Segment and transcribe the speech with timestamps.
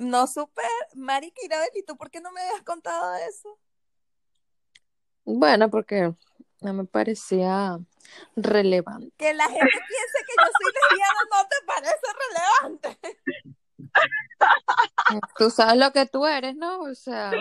[0.00, 0.62] No supe,
[0.94, 1.42] Marica
[1.74, 3.58] ¿y tú por qué no me habías contado eso?
[5.26, 6.14] Bueno, porque
[6.62, 7.78] no me parecía
[8.34, 9.12] relevante.
[9.18, 12.98] Que la gente piense que yo soy lesbiana no te parece relevante.
[15.36, 16.80] Tú sabes lo que tú eres, ¿no?
[16.80, 17.32] O sea.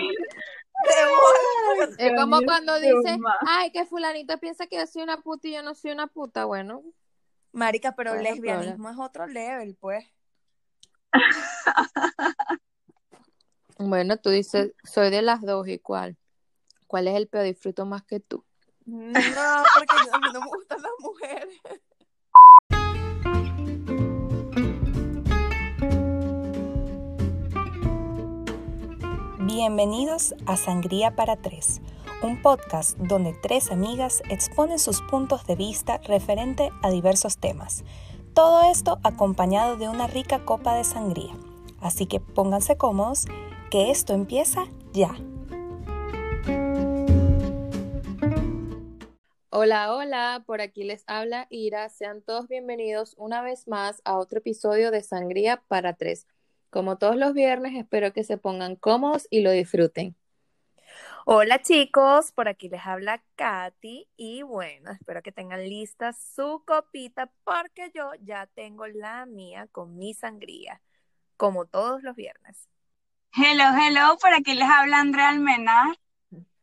[1.98, 3.18] Es como cuando dice,
[3.48, 6.44] ay, que fulanito piensa que yo soy una puta y yo no soy una puta,
[6.44, 6.84] bueno.
[7.54, 10.06] Marica, pero lesbianismo es otro level, pues.
[13.80, 16.18] bueno, tú dices, soy de las dos y cuál.
[16.88, 17.46] ¿Cuál es el peor?
[17.46, 18.44] Disfruto más que tú.
[18.86, 21.62] No, porque a mí no me gustan las mujeres.
[29.46, 31.82] Bienvenidos a Sangría para Tres,
[32.22, 37.84] un podcast donde tres amigas exponen sus puntos de vista referente a diversos temas.
[38.34, 41.34] Todo esto acompañado de una rica copa de sangría.
[41.82, 43.26] Así que pónganse cómodos,
[43.70, 45.16] que esto empieza ya.
[49.52, 51.90] Hola, hola, por aquí les habla Ira.
[51.90, 56.28] Sean todos bienvenidos una vez más a otro episodio de Sangría para Tres.
[56.72, 60.16] Como todos los viernes, espero que se pongan cómodos y lo disfruten.
[61.26, 67.32] Hola chicos, por aquí les habla Katy y bueno, espero que tengan lista su copita
[67.44, 70.82] porque yo ya tengo la mía con mi sangría,
[71.38, 72.70] como todos los viernes.
[73.32, 75.96] Hello, hello, por aquí les habla Andrea Almenar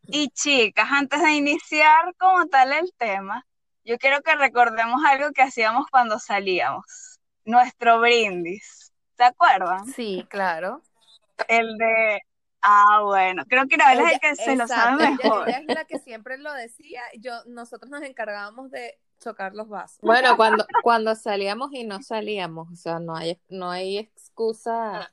[0.09, 3.47] y chicas, antes de iniciar como tal el tema,
[3.85, 8.93] yo quiero que recordemos algo que hacíamos cuando salíamos, nuestro brindis.
[9.17, 9.87] ¿Se acuerdan?
[9.87, 10.83] Sí, claro.
[11.49, 12.21] El de,
[12.63, 15.49] ah, bueno, creo que era es el que se lo sabe mejor.
[15.49, 19.99] Ella es la que siempre lo decía, yo, nosotros nos encargábamos de chocar los vasos.
[20.03, 25.11] Bueno, cuando, cuando salíamos y no salíamos, o sea, no hay, no hay excusa,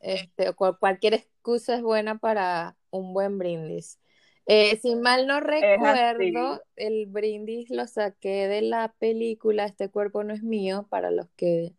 [0.00, 3.98] este, cualquier excusa es buena para un buen brindis.
[4.46, 10.34] Eh, si mal no recuerdo, el brindis lo saqué de la película Este cuerpo no
[10.34, 11.74] es mío, para los que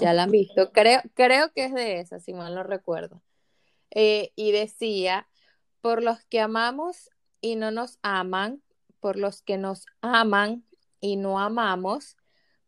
[0.00, 0.72] ya la han visto.
[0.72, 3.20] Creo, creo que es de esa, si mal no recuerdo.
[3.90, 5.28] Eh, y decía,
[5.80, 7.10] por los que amamos
[7.40, 8.62] y no nos aman,
[9.00, 10.64] por los que nos aman
[11.00, 12.16] y no amamos,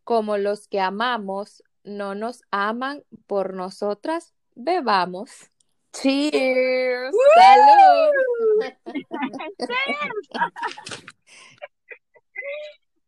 [0.05, 5.51] como los que amamos no nos aman por nosotras, bebamos.
[5.93, 7.15] Cheers.
[7.37, 8.11] Salud.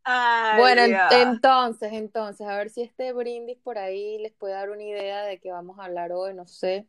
[0.57, 5.23] bueno, entonces, entonces, a ver si este brindis por ahí les puede dar una idea
[5.23, 6.87] de qué vamos a hablar hoy, no sé.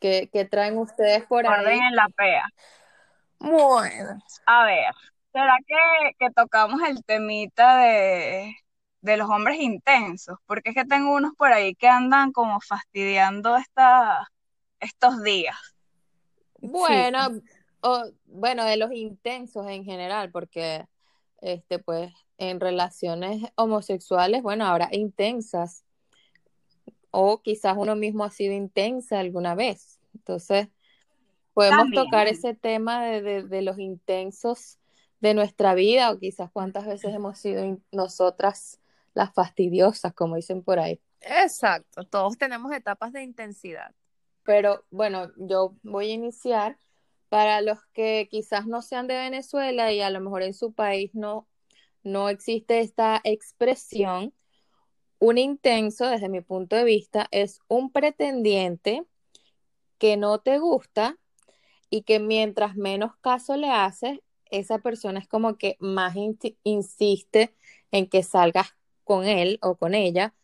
[0.00, 1.78] ¿Qué, traen ustedes por ahí?
[1.78, 2.44] en la pea.
[3.40, 4.22] Bueno.
[4.46, 4.94] A ver,
[5.32, 8.54] ¿será que, que tocamos el temita de,
[9.00, 10.38] de los hombres intensos?
[10.46, 14.28] Porque es que tengo unos por ahí que andan como fastidiando esta
[14.80, 15.56] estos días.
[16.60, 17.40] Bueno,
[18.26, 20.86] bueno, de los intensos en general, porque
[21.40, 25.84] este, pues, en relaciones homosexuales, bueno, ahora intensas,
[27.10, 30.00] o quizás uno mismo ha sido intensa alguna vez.
[30.14, 30.68] Entonces,
[31.54, 34.78] podemos tocar ese tema de, de, los intensos
[35.20, 38.80] de nuestra vida, o quizás cuántas veces hemos sido nosotras
[39.18, 41.00] las fastidiosas, como dicen por ahí.
[41.20, 43.92] Exacto, todos tenemos etapas de intensidad.
[44.44, 46.78] Pero bueno, yo voy a iniciar
[47.28, 51.10] para los que quizás no sean de Venezuela y a lo mejor en su país
[51.14, 51.48] no,
[52.04, 54.32] no existe esta expresión.
[55.18, 59.04] Un intenso, desde mi punto de vista, es un pretendiente
[59.98, 61.18] que no te gusta
[61.90, 66.14] y que mientras menos caso le haces, esa persona es como que más
[66.62, 67.56] insiste
[67.90, 68.77] en que salgas
[69.08, 70.34] con él o con ella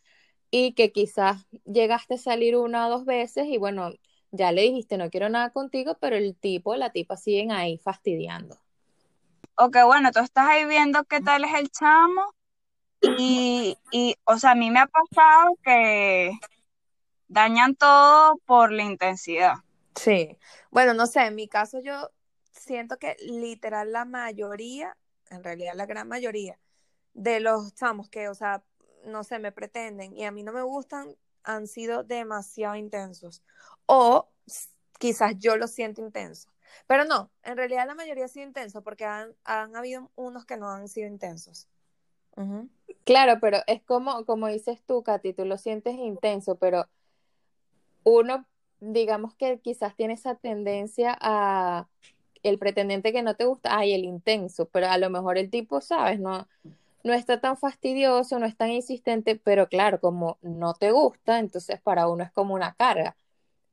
[0.49, 3.91] y que quizás llegaste a salir una o dos veces y bueno,
[4.31, 8.57] ya le dijiste no quiero nada contigo, pero el tipo, la tipa siguen ahí fastidiando.
[9.55, 12.33] Ok, bueno, tú estás ahí viendo qué tal es el chamo
[13.19, 16.31] y, y o sea, a mí me ha pasado que
[17.27, 19.57] dañan todo por la intensidad.
[19.95, 20.39] Sí,
[20.71, 22.09] bueno, no sé, en mi caso yo
[22.51, 24.97] siento que literal la mayoría,
[25.29, 26.57] en realidad la gran mayoría
[27.15, 28.63] de los chamos que, o sea,
[29.05, 33.41] no sé, me pretenden y a mí no me gustan, han sido demasiado intensos.
[33.87, 34.29] O
[34.99, 36.49] quizás yo lo siento intenso.
[36.87, 40.69] Pero no, en realidad la mayoría ha sido intenso porque han, habido unos que no
[40.69, 41.67] han sido intensos.
[43.05, 46.89] Claro, pero es como, como dices tú, Katy, tú lo sientes intenso, pero
[48.03, 48.45] uno,
[48.81, 51.87] digamos que quizás tiene esa tendencia a
[52.43, 55.81] el pretendente que no te gusta, ay, el intenso, pero a lo mejor el tipo,
[55.81, 56.47] sabes, no,
[57.05, 61.79] no está tan fastidioso, no es tan insistente, pero claro, como no te gusta, entonces
[61.79, 63.15] para uno es como una carga.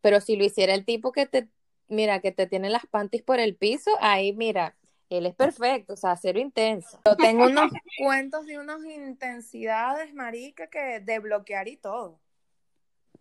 [0.02, 1.49] Pero si lo hiciera el tipo que te,
[1.88, 4.76] mira, que te tiene las panties por el piso, ahí mira,
[5.08, 7.00] él es perfecto, o sea, cero intenso.
[7.06, 12.20] Yo tengo unos cuentos de unas intensidades, marica, que de bloquear y todo.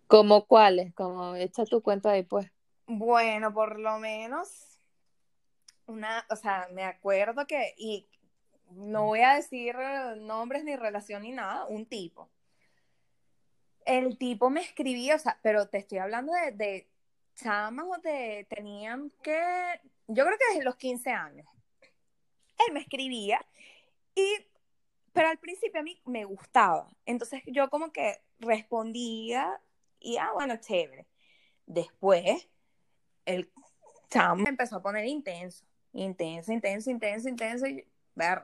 [0.07, 0.93] ¿Como cuáles?
[0.93, 2.51] Como echa tu cuento ahí, pues.
[2.85, 4.77] Bueno, por lo menos
[5.85, 8.09] una, o sea, me acuerdo que, y
[8.75, 9.75] no voy a decir
[10.21, 12.29] nombres ni relación ni nada, un tipo.
[13.85, 16.87] El tipo me escribía, o sea, pero te estoy hablando de, de
[17.35, 19.41] chamas o de, tenían que,
[20.07, 21.47] yo creo que desde los 15 años.
[22.67, 23.43] Él me escribía
[24.15, 24.45] y,
[25.13, 26.87] pero al principio a mí me gustaba.
[27.05, 29.59] Entonces yo como que respondía
[29.99, 31.07] y, ah, bueno, chévere.
[31.65, 32.49] Después,
[33.25, 33.51] el
[34.09, 37.85] chamo empezó a poner intenso, intenso, intenso, intenso, intenso y
[38.15, 38.41] ver.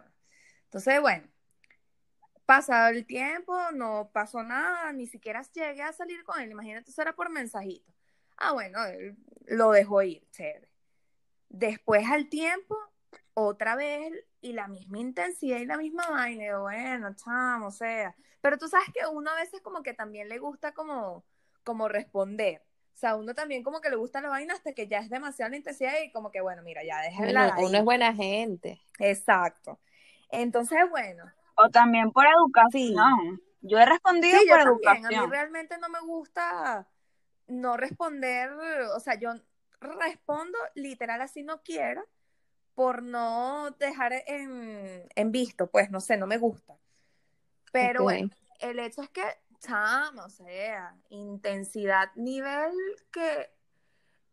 [0.67, 1.27] Entonces, bueno,
[2.45, 6.51] pasado el tiempo, no pasó nada, ni siquiera llegué a salir con él.
[6.51, 7.91] Imagínate, eso era por mensajito.
[8.37, 9.17] Ah, bueno, él
[9.47, 10.69] lo dejó ir, chévere.
[11.49, 12.77] Después al tiempo,
[13.33, 18.15] otra vez, y la misma intensidad y la misma vaina, y bueno, chamo, o sea.
[18.41, 21.25] Pero tú sabes que uno a veces como que también le gusta como,
[21.63, 22.61] como responder.
[22.93, 25.49] O sea, uno también como que le gusta la vaina hasta que ya es demasiada
[25.49, 28.81] la intensidad y como que, bueno, mira, ya déjala bueno, Uno es buena gente.
[28.99, 29.79] Exacto.
[30.29, 31.25] Entonces, bueno.
[31.55, 33.41] O también por educación.
[33.61, 35.01] Yo he respondido sí, por yo educación.
[35.03, 35.21] También.
[35.21, 36.87] A mí realmente no me gusta
[37.47, 38.51] no responder,
[38.93, 39.33] o sea, yo
[39.79, 42.05] respondo literal así no quiero
[42.75, 46.77] por no dejar en, en visto, pues no sé, no me gusta.
[47.71, 48.29] Pero bueno,
[48.59, 49.23] el hecho es que,
[49.59, 52.71] chama, o sea, intensidad, nivel
[53.11, 53.49] que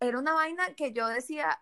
[0.00, 1.58] era una vaina que yo decía,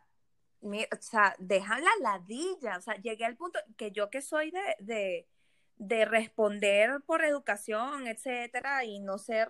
[0.62, 4.50] mi- o sea, dejan la ladilla, o sea, llegué al punto que yo que soy
[4.50, 5.28] de, de,
[5.76, 9.48] de responder por educación, etcétera, y no ser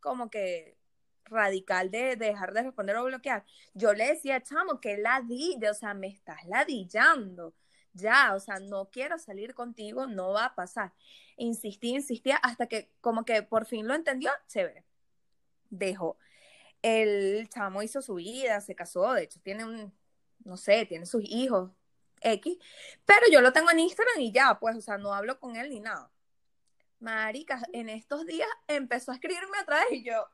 [0.00, 0.76] como que
[1.24, 3.44] radical de, de dejar de responder o bloquear,
[3.74, 7.54] yo le decía, chamo, que ladilla, o sea, me estás ladillando,
[7.94, 10.92] ya, o sea, no quiero salir contigo, no va a pasar.
[11.36, 14.84] Insistí, insistía, hasta que como que por fin lo entendió, chévere,
[15.70, 16.18] dejó.
[16.82, 19.94] El chamo hizo su vida, se casó, de hecho tiene un,
[20.44, 21.70] no sé, tiene sus hijos,
[22.20, 22.58] X,
[23.04, 25.70] pero yo lo tengo en Instagram y ya, pues, o sea, no hablo con él
[25.70, 26.10] ni nada.
[27.00, 30.28] Marica, en estos días empezó a escribirme otra vez y yo,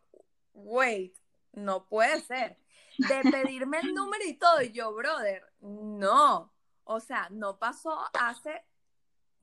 [0.53, 1.17] wait,
[1.53, 2.59] no puede ser.
[2.99, 6.53] De pedirme el número y todo, y yo, brother, no.
[6.85, 8.65] O sea, no pasó hace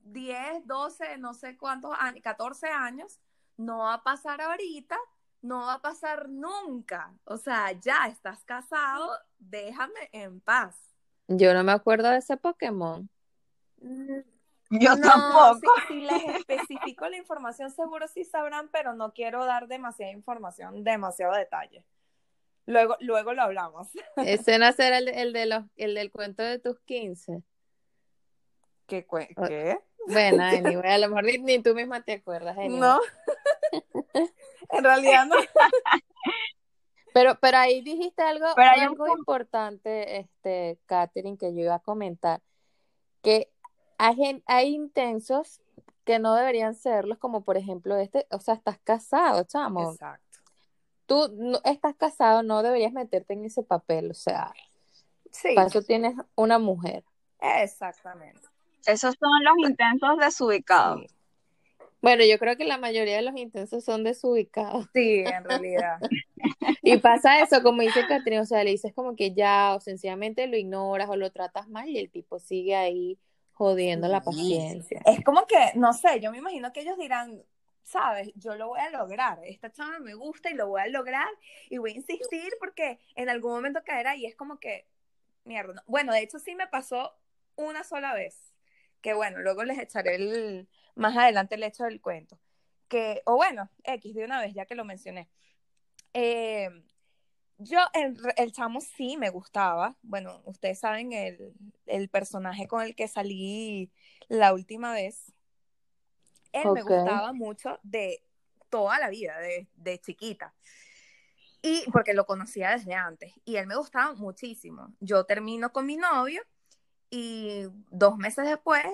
[0.00, 3.18] 10, 12, no sé cuántos años, 14 años,
[3.56, 4.98] no va a pasar ahorita,
[5.46, 7.12] no va a pasar nunca.
[7.24, 10.76] O sea, ya estás casado, déjame en paz.
[11.28, 13.08] Yo no me acuerdo de ese Pokémon.
[14.70, 15.72] Yo No, tampoco.
[15.88, 20.82] Si, si les especifico la información, seguro sí sabrán, pero no quiero dar demasiada información,
[20.84, 21.84] demasiado detalle.
[22.66, 23.88] Luego, luego lo hablamos.
[24.16, 27.42] Ese no será el, el de los, el del cuento de tus 15.
[28.86, 29.06] ¿Qué?
[29.46, 29.78] ¿Qué?
[30.08, 32.56] Bueno, anyway, a lo mejor ni, ni tú misma te acuerdas.
[32.56, 32.80] anyway.
[32.80, 33.00] No.
[34.70, 35.36] En realidad no.
[37.12, 41.78] Pero, pero ahí dijiste algo, Pero hay algo importante, este, Catherine, que yo iba a
[41.78, 42.42] comentar,
[43.22, 43.50] que
[43.96, 45.62] hay, hay intensos
[46.04, 49.92] que no deberían serlos, como por ejemplo este, o sea, estás casado, chamo.
[49.92, 50.38] Exacto.
[51.06, 54.52] Tú no, estás casado, no deberías meterte en ese papel, o sea,
[55.30, 57.04] Sí, para eso tienes una mujer.
[57.40, 58.40] exactamente.
[58.86, 61.00] Esos son los intensos desubicados.
[61.00, 61.15] Sí,
[62.02, 64.86] Bueno, yo creo que la mayoría de los intensos son desubicados.
[64.92, 65.98] Sí, en realidad.
[66.82, 70.46] Y pasa eso, como dice Catherine, o sea, le dices como que ya, o sencillamente
[70.46, 73.18] lo ignoras o lo tratas mal y el tipo sigue ahí
[73.52, 75.00] jodiendo la paciencia.
[75.06, 77.42] Es como que, no sé, yo me imagino que ellos dirán,
[77.82, 81.28] sabes, yo lo voy a lograr, esta chava me gusta y lo voy a lograr
[81.70, 84.86] y voy a insistir porque en algún momento caerá y es como que,
[85.44, 85.82] mierda, no.
[85.86, 87.16] bueno, de hecho sí me pasó
[87.54, 88.52] una sola vez,
[89.00, 92.40] que bueno, luego les echaré el, más adelante el hecho del cuento,
[92.88, 95.28] que, o bueno, X de una vez, ya que lo mencioné.
[96.12, 96.68] Eh,
[97.58, 99.96] yo, el, el chamo sí me gustaba.
[100.02, 101.54] Bueno, ustedes saben el,
[101.86, 103.90] el personaje con el que salí
[104.28, 105.32] la última vez.
[106.52, 108.22] Él me gustaba mucho de
[108.68, 110.54] toda la vida, de, de chiquita.
[111.62, 113.32] Y porque lo conocía desde antes.
[113.44, 114.94] Y él me gustaba muchísimo.
[115.00, 116.42] Yo termino con mi novio
[117.10, 118.84] y dos meses después,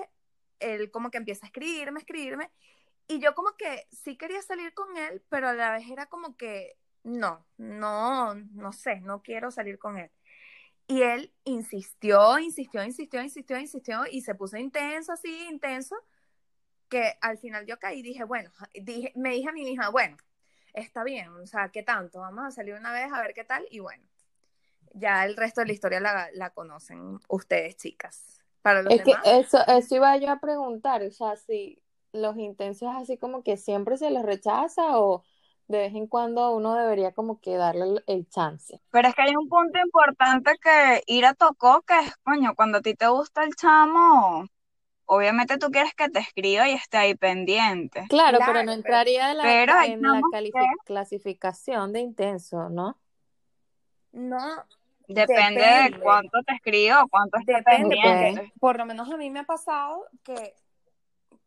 [0.59, 2.51] él como que empieza a escribirme, escribirme.
[3.07, 6.37] Y yo como que sí quería salir con él, pero a la vez era como
[6.37, 10.09] que no, no, no sé, no quiero salir con él.
[10.87, 15.95] Y él insistió, insistió, insistió, insistió, insistió y se puso intenso, así, intenso,
[16.89, 20.17] que al final yo caí y dije, bueno, dije, me dije a mí misma, bueno,
[20.73, 22.19] está bien, o sea, ¿qué tanto?
[22.19, 24.03] Vamos a salir una vez a ver qué tal y bueno,
[24.93, 28.42] ya el resto de la historia la, la conocen ustedes, chicas.
[28.63, 31.79] Para los Es demás, que eso, eso iba yo a preguntar, o sea, si
[32.13, 35.23] los intensos así como que siempre se les rechaza o
[35.67, 38.81] de vez en cuando uno debería como que darle el, el chance.
[38.89, 42.81] Pero es que hay un punto importante que Ira tocó, que es, coño, cuando a
[42.81, 44.45] ti te gusta el chamo,
[45.05, 48.05] obviamente tú quieres que te escriba y esté ahí pendiente.
[48.09, 50.51] Claro, Claro, pero no pero- entraría en la, Pero hay en la que-
[50.85, 52.97] clasificación de intenso, ¿no?
[54.11, 54.37] no,
[55.07, 59.29] Depende de cuánto te escriba o cuánto esté Depende, porque por lo menos a mí
[59.29, 60.55] me ha pasado que,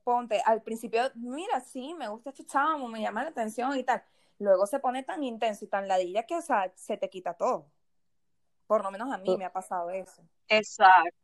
[0.05, 4.03] ponte, al principio, mira, sí, me gusta este chamo, me llama la atención y tal.
[4.39, 7.67] Luego se pone tan intenso y tan ladilla que, o sea, se te quita todo.
[8.67, 10.23] Por lo menos a mí me ha pasado eso.
[10.49, 11.17] Exacto.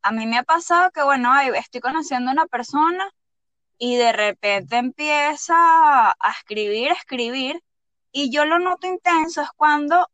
[0.00, 3.10] A mí me ha pasado que, bueno, ay, estoy conociendo a una persona
[3.78, 7.62] y de repente empieza a escribir, a escribir,
[8.12, 10.08] y yo lo noto intenso es cuando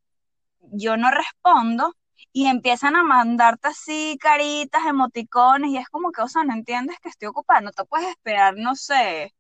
[0.72, 1.94] yo no respondo
[2.32, 6.98] y empiezan a mandarte así caritas, emoticones, y es como que, o sea, no entiendes
[7.00, 9.34] que estoy ocupada, no te puedes esperar, no sé.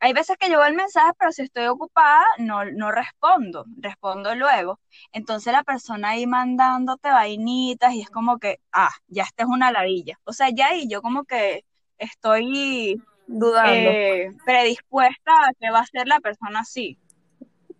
[0.00, 4.34] Hay veces que yo veo el mensaje, pero si estoy ocupada, no, no respondo, respondo
[4.34, 4.78] luego.
[5.12, 9.72] Entonces la persona ahí mandándote vainitas y es como que, ah, ya esta es una
[9.72, 10.18] ladilla.
[10.24, 11.64] O sea, ya ahí yo como que
[11.98, 13.90] estoy Dudando.
[13.90, 16.98] eh, predispuesta a que va a ser la persona así.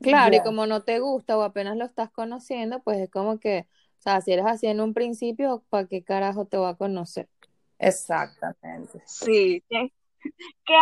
[0.01, 3.69] Claro, y como no te gusta o apenas lo estás conociendo, pues es como que,
[3.99, 7.29] o sea, si eres así en un principio, ¿para qué carajo te va a conocer?
[7.79, 9.03] Exactamente.
[9.05, 9.93] Sí, ¿qué,
[10.67, 10.75] qué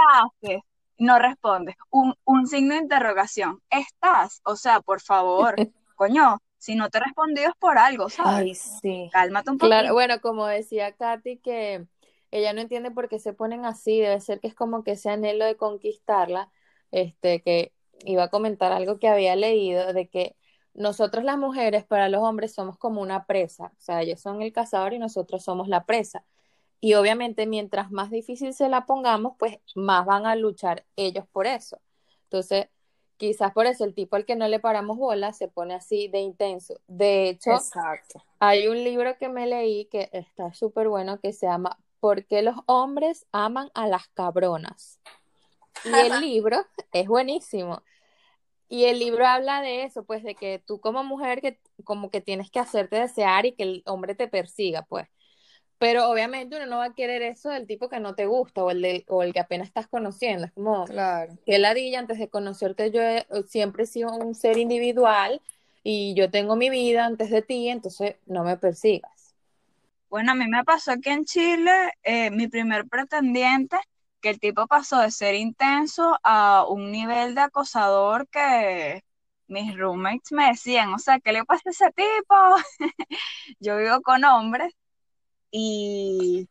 [0.42, 0.62] haces?
[0.98, 1.76] No respondes.
[1.90, 3.62] Un, un signo de interrogación.
[3.70, 4.42] ¿Estás?
[4.46, 5.62] O sea, por favor,
[5.96, 8.48] coño, si no te he respondido es por algo, ¿sabes?
[8.48, 9.10] Ay, sí.
[9.10, 9.94] Cálmate un Claro, poquito.
[9.94, 11.88] bueno, como decía Katy, que
[12.32, 15.10] ella no entiende por qué se ponen así, debe ser que es como que ese
[15.10, 16.52] anhelo de conquistarla,
[16.92, 17.73] este, que
[18.04, 20.36] iba a comentar algo que había leído, de que
[20.74, 24.52] nosotros las mujeres para los hombres somos como una presa, o sea, ellos son el
[24.52, 26.24] cazador y nosotros somos la presa.
[26.80, 31.46] Y obviamente mientras más difícil se la pongamos, pues más van a luchar ellos por
[31.46, 31.80] eso.
[32.24, 32.68] Entonces,
[33.16, 36.20] quizás por eso el tipo al que no le paramos bola se pone así de
[36.20, 36.80] intenso.
[36.86, 38.22] De hecho, Exacto.
[38.38, 42.42] hay un libro que me leí que está súper bueno que se llama ¿Por qué
[42.42, 45.00] los hombres aman a las cabronas?
[45.82, 47.82] Y el libro es buenísimo.
[48.68, 52.20] Y el libro habla de eso, pues de que tú como mujer que como que
[52.20, 55.08] tienes que hacerte desear y que el hombre te persiga, pues.
[55.78, 58.70] Pero obviamente uno no va a querer eso del tipo que no te gusta o
[58.70, 60.46] el, de- o el que apenas estás conociendo.
[60.46, 61.36] Es como, Claro.
[61.44, 65.40] que ladilla antes de conocerte yo he- siempre he sido un ser individual
[65.82, 69.34] y yo tengo mi vida antes de ti, entonces no me persigas.
[70.08, 71.70] Bueno, a mí me pasó aquí en Chile,
[72.02, 73.76] eh, mi primer pretendiente,
[74.24, 79.02] que el tipo pasó de ser intenso a un nivel de acosador que
[79.48, 82.34] mis roommates me decían, o sea, ¿qué le pasa a ese tipo?
[83.60, 84.72] Yo vivo con hombres
[85.50, 86.48] y,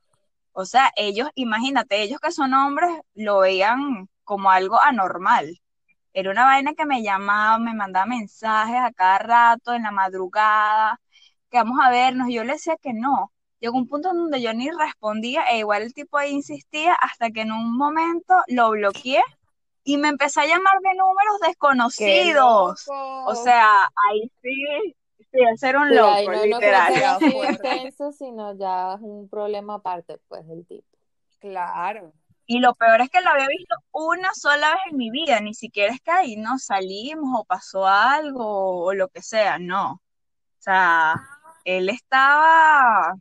[0.53, 5.59] o sea, ellos, imagínate, ellos que son hombres lo veían como algo anormal.
[6.13, 11.01] Era una vaina que me llamaba, me mandaba mensajes a cada rato, en la madrugada,
[11.51, 13.32] que vamos a vernos, yo le decía que no.
[13.63, 17.31] Llegó un punto en donde yo ni respondía, e igual el tipo ahí insistía, hasta
[17.31, 19.23] que en un momento lo bloqueé
[19.85, 22.83] y me empezó a llamar de números ¡Qué desconocidos.
[22.87, 23.23] loco!
[23.25, 24.95] O sea, ahí sí,
[25.31, 27.19] sí, ese era un Sí, ahí loco, no, no creo literal.
[27.19, 30.85] que intenso, sino ya es un problema aparte, pues, del tipo.
[31.39, 32.11] Claro.
[32.45, 35.53] Y lo peor es que lo había visto una sola vez en mi vida, ni
[35.53, 39.93] siquiera es que ahí no salimos o pasó algo o lo que sea, no.
[39.93, 40.01] O
[40.59, 41.15] sea,
[41.63, 43.13] él estaba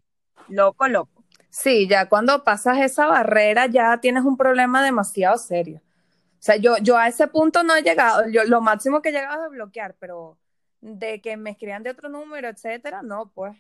[0.53, 1.25] loco, loco.
[1.51, 5.81] Sí, ya cuando pasas esa barrera ya tienes un problema demasiado serio.
[5.85, 9.13] O sea, yo, yo a ese punto no he llegado, yo lo máximo que he
[9.13, 10.39] llegado es a bloquear, pero
[10.81, 13.57] de que me escriban de otro número, etcétera, no, pues.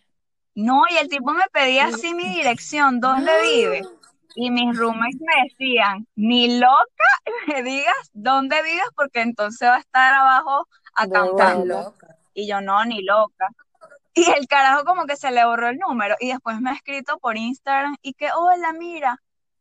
[0.54, 3.82] No, y el tipo me pedía así mi dirección, ¿dónde vive?
[4.34, 7.04] Y mis roommates me decían, ni loca
[7.46, 11.94] me digas dónde vives porque entonces va a estar abajo acampando.
[12.34, 13.48] Y yo no, ni loca.
[14.14, 17.18] Y el carajo como que se le borró el número y después me ha escrito
[17.18, 19.18] por Instagram y que, hola, mira,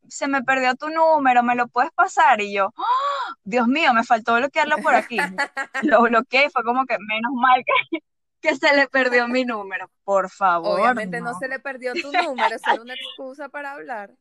[0.08, 2.42] se me perdió tu número, ¿me lo puedes pasar?
[2.42, 3.34] Y yo, ¡Ah!
[3.44, 5.18] Dios mío, me faltó bloquearlo por aquí.
[5.84, 8.00] Lo bloqueé y fue como que menos mal que,
[8.42, 9.90] que se le perdió mi número.
[10.04, 11.40] Por favor, Obviamente no no.
[11.40, 14.12] se le perdió tu número, era una excusa para hablar.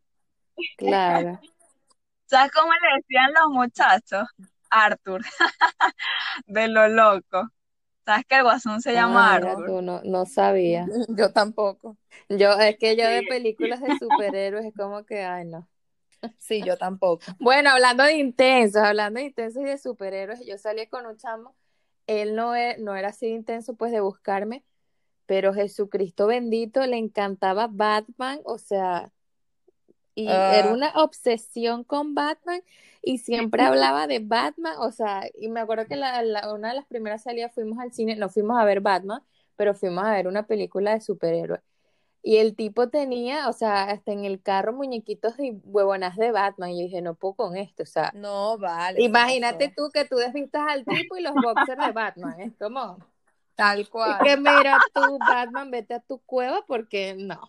[0.76, 1.40] Claro.
[2.26, 4.28] ¿Sabes cómo le decían los muchachos?
[4.70, 5.22] Arthur,
[6.46, 7.48] de lo loco.
[8.10, 10.84] ¿Sabes que el guasón se llama Ah, tú, no, no sabía.
[11.16, 11.96] Yo tampoco.
[12.28, 15.68] Yo, es que yo de películas de superhéroes es como que, ay, no.
[16.38, 17.24] Sí, yo tampoco.
[17.38, 21.54] Bueno, hablando de intensos, hablando de intensos y de superhéroes, yo salí con un chamo,
[22.08, 24.64] él no, e- no era así de intenso pues de buscarme,
[25.26, 29.12] pero Jesucristo bendito le encantaba Batman, o sea,
[30.14, 30.72] y era Ah.
[30.74, 32.62] una obsesión con Batman
[33.02, 33.62] y siempre
[33.94, 37.22] hablaba de Batman, o sea, y me acuerdo que la, la- una de las primeras
[37.22, 39.22] salidas fuimos al cine, no fuimos a ver Batman,
[39.56, 41.60] pero fuimos a ver una película de superhéroes.
[42.22, 46.68] Y el tipo tenía, o sea, hasta en el carro muñequitos y huevonas de Batman.
[46.70, 49.00] Y yo dije, no puedo con esto, o sea, No, vale.
[49.02, 52.98] imagínate tú que tú desvistas al tipo y los boxers de Batman, es como,
[53.54, 54.18] Tal y cual.
[54.22, 57.40] que mira tú, Batman, vete a tu cueva porque no.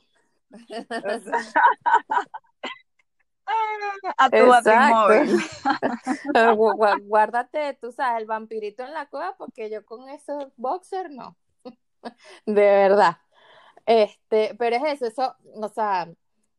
[4.18, 4.38] A tu
[6.56, 11.36] gu- Guárdate, tú sabes, el vampirito en la cueva porque yo con esos boxers no.
[12.46, 13.18] De verdad.
[13.86, 16.10] Este, pero es eso, eso, o sea,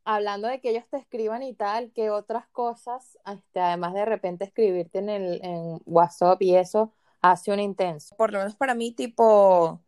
[0.04, 4.44] hablando de que ellos te escriban y tal, que otras cosas, este, además de repente
[4.44, 8.14] escribirte en el en WhatsApp y eso, hace un intenso.
[8.16, 9.80] por lo menos para mí, tipo,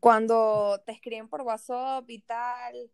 [0.00, 2.90] cuando te escriben por WhatsApp y tal,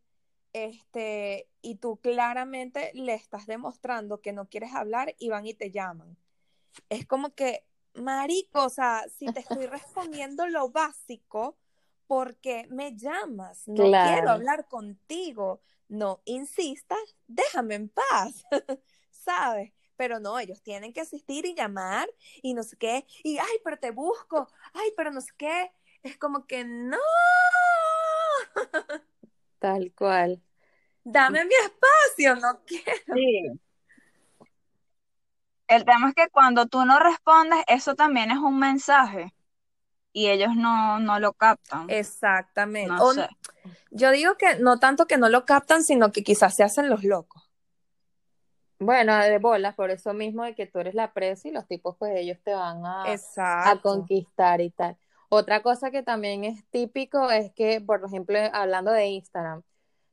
[0.67, 5.71] este, y tú claramente le estás demostrando que no quieres hablar y van y te
[5.71, 6.17] llaman.
[6.88, 11.57] Es como que, marico, o sea, si te estoy respondiendo lo básico,
[12.07, 13.69] porque me llamas?
[13.69, 14.00] No Claro.
[14.15, 15.61] quiero hablar contigo.
[15.88, 18.45] No insistas, déjame en paz,
[19.11, 19.73] ¿sabes?
[19.97, 22.09] Pero no, ellos tienen que asistir y llamar
[22.43, 25.73] y no sé qué, y ay, pero te busco, ay, pero no sé qué.
[26.03, 26.99] Es como que no,
[29.59, 30.41] Tal cual.
[31.12, 33.15] Dame mi espacio, no quiero.
[33.15, 33.61] Sí.
[35.67, 39.35] El tema es que cuando tú no respondes, eso también es un mensaje
[40.12, 41.91] y ellos no, no lo captan.
[41.91, 42.91] Exactamente.
[42.91, 43.29] No O- sé.
[43.91, 47.05] yo digo que no tanto que no lo captan, sino que quizás se hacen los
[47.05, 47.45] locos.
[48.81, 51.97] Bueno, de bolas, por eso mismo de que tú eres la presa y los tipos,
[51.99, 53.05] pues ellos te van a,
[53.37, 54.97] a conquistar y tal.
[55.29, 59.62] Otra cosa que también es típico es que, por ejemplo, hablando de Instagram,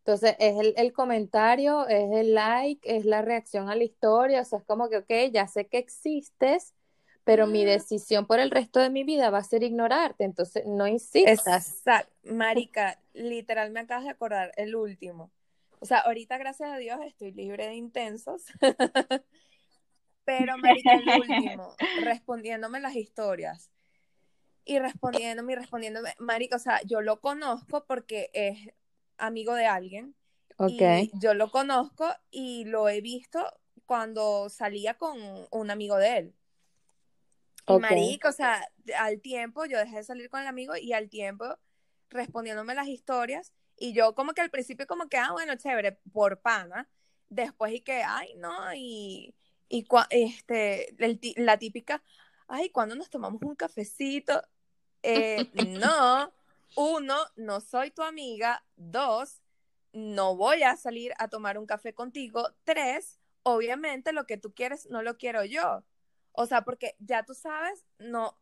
[0.06, 4.46] entonces es el, el comentario, es el like, es la reacción a la historia, o
[4.46, 6.76] sea, es como que, ok, ya sé que existes,
[7.24, 7.68] pero mi Mm.
[7.70, 11.70] decisión por el resto de mi vida va a ser ignorarte, entonces no insistas.
[11.72, 12.14] Exacto.
[12.22, 15.32] Marica, literal me acabas de acordar el último.
[15.80, 18.44] O sea, ahorita, gracias a Dios, estoy libre de intensos.
[20.24, 23.72] Pero, marica, el último, respondiéndome las historias.
[24.66, 26.14] Y respondiéndome y respondiéndome.
[26.20, 28.72] Marica, o sea, yo lo conozco porque es
[29.18, 30.16] amigo de alguien.
[30.58, 33.40] Ok, Y yo lo conozco y lo he visto
[33.86, 35.18] cuando salía con
[35.52, 36.36] un amigo de él.
[37.68, 37.80] Y Ok.
[37.80, 38.62] marico, o sea,
[39.00, 41.46] al tiempo yo dejé de salir con el amigo y al tiempo
[42.10, 46.42] respondiéndome las historias y yo como que al principio como que, ah, bueno, chévere, por
[46.42, 46.90] pana.
[47.30, 49.36] Después y que, ay, no, y,
[49.68, 52.04] y este, el la típica,
[52.48, 54.42] ay, ¿cuándo nos tomamos un cafecito?
[55.04, 56.32] Eh, no,
[56.76, 58.64] uno, no soy tu amiga.
[58.76, 59.42] Dos,
[59.94, 62.50] no voy a salir a tomar un café contigo.
[62.64, 65.84] Tres, obviamente lo que tú quieres no lo quiero yo.
[66.34, 68.38] O sea, porque ya tú sabes, no.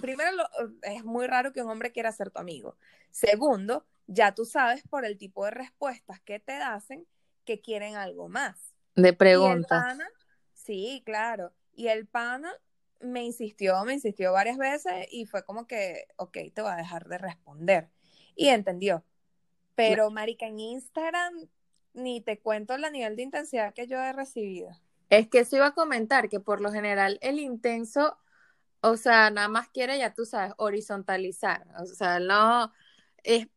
[0.00, 0.48] Primero, lo-
[0.82, 2.76] es muy raro que un hombre quiera ser tu amigo.
[3.10, 7.06] Segundo, ya tú sabes por el tipo de respuestas que te hacen
[7.44, 8.74] que quieren algo más.
[8.94, 9.68] de Y el preguntas.
[9.68, 10.08] pana,
[10.52, 11.52] sí, claro.
[11.72, 12.52] Y el pana
[13.00, 17.08] me insistió, me insistió varias veces y fue como que, ok, te voy a dejar
[17.08, 17.90] de responder.
[18.34, 19.04] Y entendió.
[19.74, 21.48] Pero, marica, en Instagram
[21.94, 24.70] ni te cuento el nivel de intensidad que yo he recibido.
[25.10, 28.18] Es que eso iba a comentar que por lo general el intenso,
[28.80, 31.66] o sea, nada más quiere, ya tú sabes, horizontalizar.
[31.80, 32.72] O sea, no
[33.24, 33.48] es,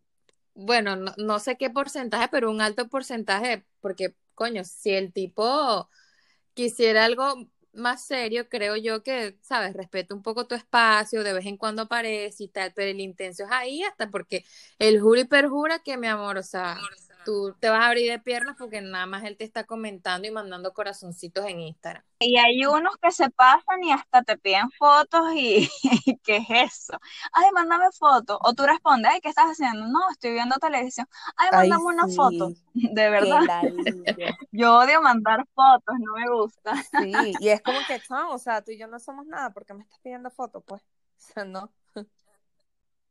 [0.54, 5.90] bueno, no, no sé qué porcentaje, pero un alto porcentaje, porque, coño, si el tipo
[6.54, 11.46] quisiera algo más serio, creo yo que, sabes, respeta un poco tu espacio, de vez
[11.46, 14.46] en cuando aparece y tal, pero el intenso es ahí hasta porque
[14.80, 16.78] el jura y perjura que, mi amor, o sea,
[17.24, 20.32] tú te vas a abrir de piernas porque nada más él te está comentando y
[20.32, 22.04] mandando corazoncitos en Instagram.
[22.20, 25.70] Y hay unos que se pasan y hasta te piden fotos y
[26.24, 27.00] ¿qué es eso?
[27.32, 28.38] Ay, mándame fotos.
[28.42, 29.88] O tú respondes, ay, ¿qué estás haciendo?
[29.88, 31.08] No, estoy viendo televisión.
[31.36, 32.52] Ay, Ay, mándame una sí, foto.
[32.74, 33.64] De verdad,
[34.52, 36.76] yo odio mandar fotos, no me gusta.
[36.76, 39.84] Sí, y es como que, o sea, tú y yo no somos nada porque me
[39.84, 40.82] estás pidiendo fotos, pues.
[40.82, 41.72] O sea, no.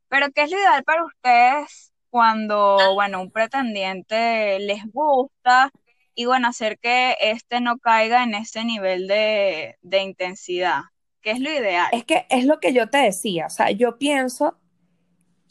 [0.07, 5.71] Pero ¿qué es lo ideal para ustedes cuando, bueno, un pretendiente les gusta
[6.13, 10.81] y, bueno, hacer que este no caiga en ese nivel de, de intensidad?
[11.21, 11.87] ¿Qué es lo ideal?
[11.91, 14.59] Es que es lo que yo te decía, o sea, yo pienso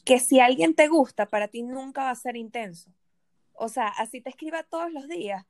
[0.04, 2.90] que si alguien te gusta, para ti nunca va a ser intenso.
[3.54, 5.44] O sea, así te escriba todos los días.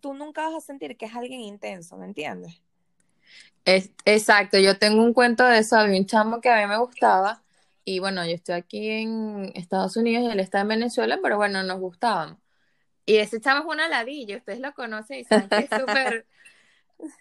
[0.00, 2.62] tú nunca vas a sentir que es alguien intenso, ¿me entiendes?
[3.64, 6.78] Es, exacto, yo tengo un cuento de eso, había un chamo que a mí me
[6.78, 7.42] gustaba
[7.84, 11.62] y bueno, yo estoy aquí en Estados Unidos y él está en Venezuela, pero bueno,
[11.62, 12.38] nos gustaban.
[13.04, 16.26] Y ese chamo es una ladilla, ustedes lo conocen y saben que es súper...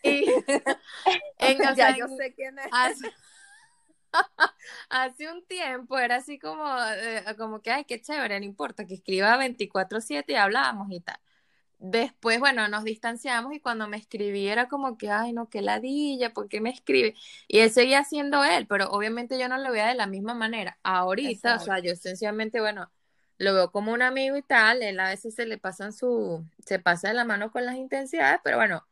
[0.04, 0.26] Y,
[1.39, 2.67] en, o ya sea, yo sé quién es.
[2.71, 3.12] hace,
[4.89, 6.63] hace un tiempo era así como,
[6.97, 11.17] eh, como que, ay, qué chévere, no importa, que escriba 24/7 y hablábamos y tal.
[11.84, 16.32] Después, bueno, nos distanciamos y cuando me escribí era como que, ay, no, qué ladilla,
[16.32, 17.15] ¿por qué me escribe?
[17.48, 20.78] Y él seguía siendo él, pero obviamente yo no lo veía de la misma manera.
[20.84, 22.91] Ahorita, o sea, yo sencillamente, bueno,
[23.39, 26.78] lo veo como un amigo y tal, él a veces se le pasan su, se
[26.78, 28.88] pasa de la mano con las intensidades, pero bueno,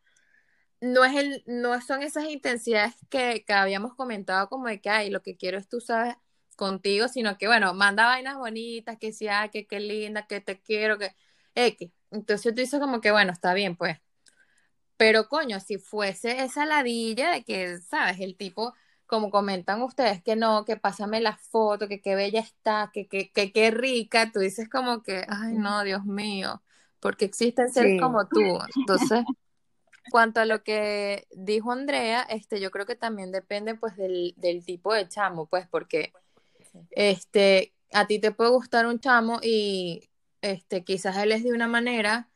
[0.81, 5.09] no es el, no son esas intensidades que, que habíamos comentado como de que, ay,
[5.11, 6.15] lo que quiero es tú sabes
[6.55, 10.97] contigo, sino que, bueno, manda vainas bonitas, que sea, que qué linda, que te quiero,
[10.97, 11.15] que
[11.55, 11.91] X.
[12.11, 13.97] Entonces tú dices como que, bueno, está bien, pues.
[14.97, 18.19] Pero coño, si fuese esa ladilla de que, ¿sabes?
[18.19, 18.73] El tipo,
[19.05, 23.31] como comentan ustedes, que no, que pásame la foto, que qué bella está, que qué
[23.31, 26.61] que, qué rica, tú dices como que, ay, no, Dios mío,
[26.99, 27.99] porque existen seres Sí.
[27.99, 28.59] como tú.
[28.79, 29.25] Entonces,
[30.09, 34.65] cuanto a lo que dijo Andrea, este, yo creo que también depende pues del, del
[34.65, 36.13] tipo de chamo, pues, porque
[36.91, 40.08] este, a ti te puede gustar un chamo y
[40.41, 42.29] este, quizás él es de una manera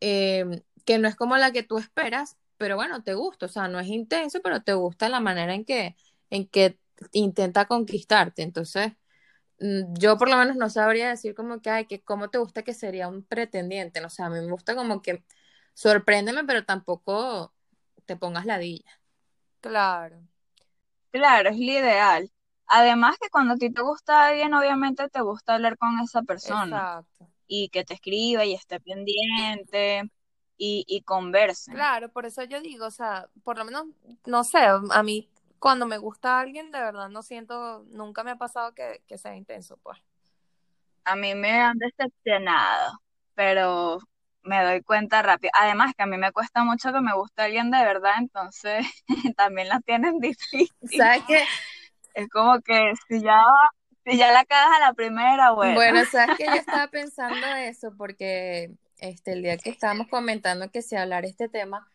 [0.00, 3.68] eh, que no es como la que tú esperas, pero bueno, te gusta, o sea,
[3.68, 5.96] no es intenso, pero te gusta la manera en que,
[6.30, 6.78] en que
[7.12, 8.42] intenta conquistarte.
[8.42, 8.92] Entonces,
[9.60, 12.62] mm, yo por lo menos no sabría decir como que, ay, que cómo te gusta
[12.62, 15.24] que sería un pretendiente, no sé, a mí me gusta como que
[15.74, 17.54] sorpréndeme, pero tampoco
[18.06, 18.90] te pongas ladilla.
[19.60, 20.20] Claro.
[21.10, 22.30] Claro, es lo ideal.
[22.66, 26.64] Además que cuando a ti te gusta alguien, obviamente te gusta hablar con esa persona
[26.64, 27.37] Exacto.
[27.48, 30.02] Y que te escriba y esté pendiente
[30.56, 31.74] y, y conversen.
[31.74, 33.86] Claro, por eso yo digo, o sea, por lo menos,
[34.26, 38.36] no sé, a mí cuando me gusta alguien, de verdad no siento, nunca me ha
[38.36, 39.98] pasado que, que sea intenso, pues.
[41.04, 43.00] A mí me han decepcionado,
[43.34, 43.98] pero
[44.42, 45.50] me doy cuenta rápido.
[45.54, 48.86] Además que a mí me cuesta mucho que me guste alguien de verdad, entonces
[49.36, 50.70] también la tienen difícil.
[50.84, 51.44] ¿Sabes qué?
[52.14, 53.42] Es como que si ya,
[54.08, 55.74] si ya la cagas a la primera, bueno.
[55.74, 60.82] Bueno, sabes que yo estaba pensando eso porque este el día que estábamos comentando que
[60.82, 61.88] se hablar este tema,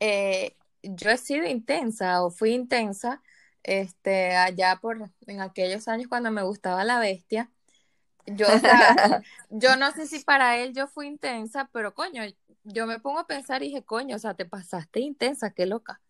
[0.00, 3.22] eh, yo he sido intensa o fui intensa
[3.62, 7.50] este allá por en aquellos años cuando me gustaba la bestia.
[8.26, 12.22] Yo, o sea, yo no sé si para él yo fui intensa, pero coño,
[12.64, 16.00] yo me pongo a pensar y dije, coño, o sea, te pasaste intensa, qué loca.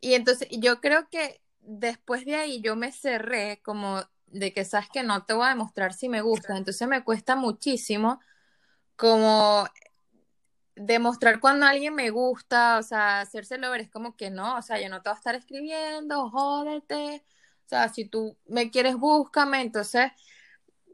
[0.00, 4.88] Y entonces yo creo que después de ahí yo me cerré como de que sabes
[4.90, 8.20] que no te voy a demostrar si me gusta, entonces me cuesta muchísimo
[8.96, 9.66] como
[10.76, 14.80] demostrar cuando alguien me gusta, o sea, hacérselo ver es como que no, o sea,
[14.80, 17.24] yo no te voy a estar escribiendo, jódete,
[17.66, 20.10] o sea, si tú me quieres, búscame, entonces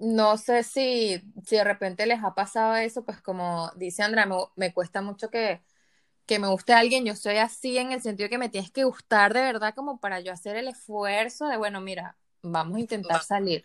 [0.00, 4.36] no sé si, si de repente les ha pasado eso, pues como dice Andrea, me,
[4.56, 5.62] me cuesta mucho que,
[6.26, 9.34] que me guste alguien, yo soy así en el sentido que me tienes que gustar
[9.34, 13.64] de verdad como para yo hacer el esfuerzo de, bueno, mira, vamos a intentar salir.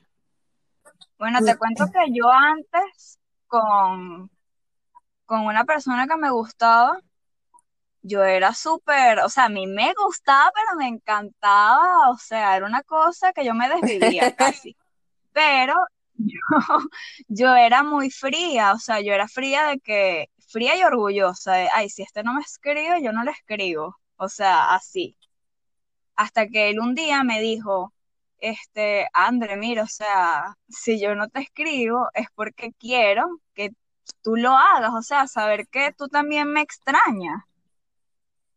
[1.17, 4.29] Bueno, te cuento que yo antes con,
[5.25, 6.99] con una persona que me gustaba,
[8.01, 12.65] yo era súper, o sea, a mí me gustaba, pero me encantaba, o sea, era
[12.65, 14.77] una cosa que yo me desvivía casi.
[15.33, 15.73] Pero
[16.15, 16.39] yo,
[17.27, 21.69] yo era muy fría, o sea, yo era fría de que, fría y orgullosa de,
[21.73, 25.17] ay, si este no me escribe, yo no le escribo, o sea, así.
[26.15, 27.93] Hasta que él un día me dijo,
[28.39, 33.71] este, André, mira, o sea, si yo no te escribo es porque quiero que
[34.21, 37.43] tú lo hagas, o sea, saber que tú también me extrañas.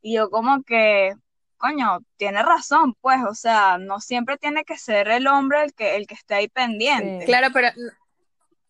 [0.01, 1.13] Y yo como que,
[1.57, 5.97] coño, tiene razón, pues, o sea, no siempre tiene que ser el hombre el que,
[5.97, 7.21] el que esté ahí pendiente.
[7.21, 7.27] Sí.
[7.27, 7.69] Claro, pero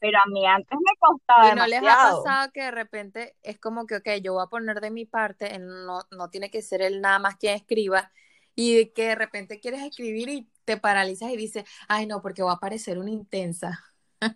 [0.01, 3.59] Pero a mí antes me costaba ¿Y no les ha pasado que de repente es
[3.59, 6.83] como que, ok, yo voy a poner de mi parte, no, no tiene que ser
[6.83, 8.13] él nada más quien escriba,
[8.55, 12.53] y que de repente quieres escribir y te paralizas y dices, ay no, porque voy
[12.53, 13.83] a parecer una intensa.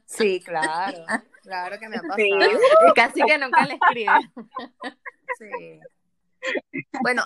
[0.06, 1.04] Sí, claro,
[1.42, 2.16] claro que me ha pasado.
[2.16, 2.30] Sí.
[2.94, 4.30] Casi que nunca le escribes.
[5.38, 5.80] Sí.
[7.02, 7.22] Bueno,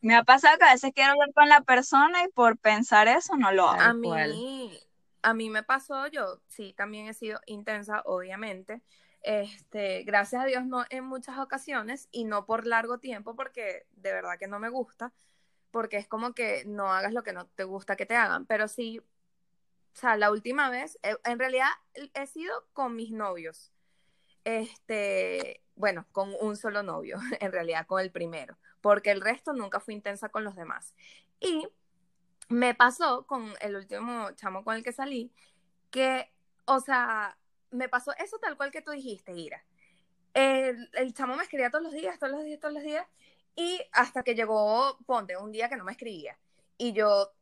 [0.00, 3.36] Me ha pasado que a veces quiero hablar con la persona y por pensar eso
[3.36, 3.82] no lo hago.
[3.82, 4.80] a mí,
[5.22, 8.80] a mí me pasó, yo sí, también he sido intensa, obviamente.
[9.22, 14.12] Este, gracias a Dios no en muchas ocasiones y no por largo tiempo porque de
[14.12, 15.12] verdad que no me gusta,
[15.72, 18.68] porque es como que no hagas lo que no te gusta que te hagan, pero
[18.68, 21.68] sí, o sea, la última vez, eh, en realidad
[22.14, 23.72] he sido con mis novios.
[24.44, 29.80] Este, bueno, con un solo novio, en realidad con el primero, porque el resto nunca
[29.80, 30.94] fui intensa con los demás.
[31.40, 31.66] Y
[32.48, 35.32] me pasó con el último chamo con el que salí,
[35.90, 36.30] que,
[36.66, 37.38] o sea,
[37.70, 39.64] me pasó eso tal cual que tú dijiste, Ira.
[40.34, 43.06] El, el chamo me escribía todos los días, todos los días, todos los días,
[43.54, 46.38] y hasta que llegó, ponte, un día que no me escribía.
[46.78, 47.32] Y yo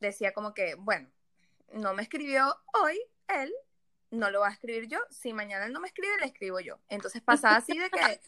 [0.00, 1.08] decía como que, bueno,
[1.72, 3.52] no me escribió hoy él,
[4.10, 4.98] no lo va a escribir yo.
[5.10, 6.80] Si mañana él no me escribe, le escribo yo.
[6.88, 8.20] Entonces pasaba así de que,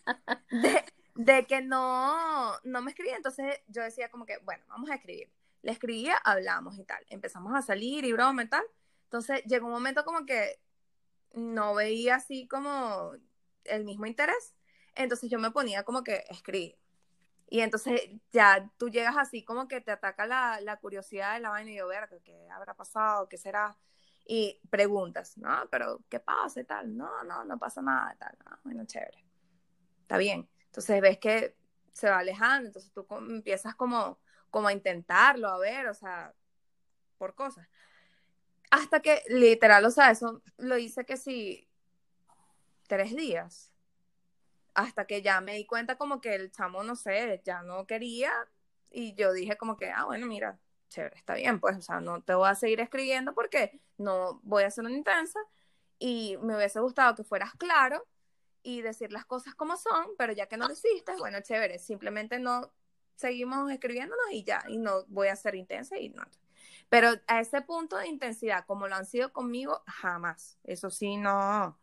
[1.17, 3.17] de, que no, no me escribía.
[3.17, 5.33] Entonces yo decía como que, bueno, vamos a escribir.
[5.63, 7.05] Le escribía, hablamos y tal.
[7.09, 8.65] Empezamos a salir y broma y tal.
[9.05, 10.61] Entonces llegó un momento como que
[11.33, 13.13] no veía así como
[13.65, 14.55] el mismo interés.
[14.95, 16.77] Entonces yo me ponía como que escribir.
[17.49, 18.01] Y entonces
[18.31, 21.77] ya tú llegas así como que te ataca la, la curiosidad de la vaina y
[21.77, 23.29] yo, ver, ¿qué habrá pasado?
[23.29, 23.77] ¿Qué será?
[24.27, 25.69] Y preguntas, ¿no?
[25.71, 26.97] Pero, ¿qué pasa y tal?
[26.97, 28.37] No, no, no pasa nada tal.
[28.47, 29.25] Ah, bueno, chévere.
[30.03, 30.49] Está bien.
[30.67, 31.57] Entonces ves que
[31.93, 34.19] se va alejando, entonces tú empiezas como,
[34.51, 36.35] como a intentarlo, a ver, o sea,
[37.19, 37.69] por cosas.
[38.71, 41.69] Hasta que literal, o sea, eso lo hice que sí,
[42.87, 43.72] tres días
[44.75, 48.33] hasta que ya me di cuenta como que el chamo, no sé, ya no quería
[48.91, 50.59] y yo dije como que, ah, bueno, mira,
[50.89, 54.65] chévere, está bien, pues, o sea, no te voy a seguir escribiendo porque no voy
[54.65, 55.41] a ser una intensa
[55.99, 58.07] y me hubiese gustado que fueras claro
[58.63, 62.39] y decir las cosas como son, pero ya que no lo hiciste, bueno, chévere, simplemente
[62.39, 62.73] no
[63.17, 66.23] seguimos escribiéndonos y ya, y no voy a ser intensa y no.
[66.89, 70.59] Pero a ese punto de intensidad, como lo han sido conmigo, jamás.
[70.65, 71.79] Eso sí, no,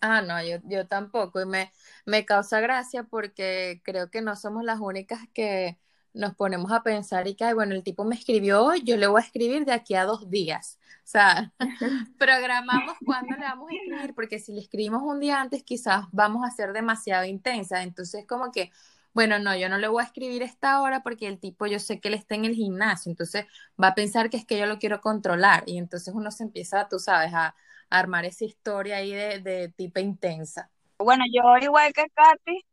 [0.00, 1.40] Ah, no, yo, yo tampoco.
[1.40, 1.72] Y me,
[2.04, 5.78] me causa gracia porque creo que no somos las únicas que
[6.12, 9.20] nos ponemos a pensar y que, bueno, el tipo me escribió hoy, yo le voy
[9.22, 10.78] a escribir de aquí a dos días.
[10.98, 11.52] O sea,
[12.18, 16.46] programamos cuándo le vamos a escribir, porque si le escribimos un día antes, quizás vamos
[16.46, 17.82] a ser demasiado intensa.
[17.82, 18.70] Entonces, como que,
[19.14, 22.00] bueno, no, yo no le voy a escribir esta hora porque el tipo yo sé
[22.00, 23.46] que él está en el gimnasio, entonces
[23.82, 25.64] va a pensar que es que yo lo quiero controlar.
[25.66, 27.54] Y entonces uno se empieza, tú sabes, a
[27.98, 30.70] armar esa historia ahí de, de tipo intensa.
[30.98, 32.64] Bueno, yo igual que Katy,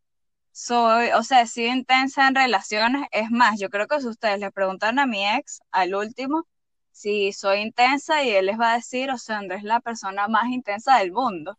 [0.52, 3.08] soy, o sea, he sido intensa en relaciones.
[3.12, 6.46] Es más, yo creo que si ustedes le preguntan a mi ex, al último,
[6.92, 10.28] si soy intensa y él les va a decir, o sea, Andrés es la persona
[10.28, 11.58] más intensa del mundo.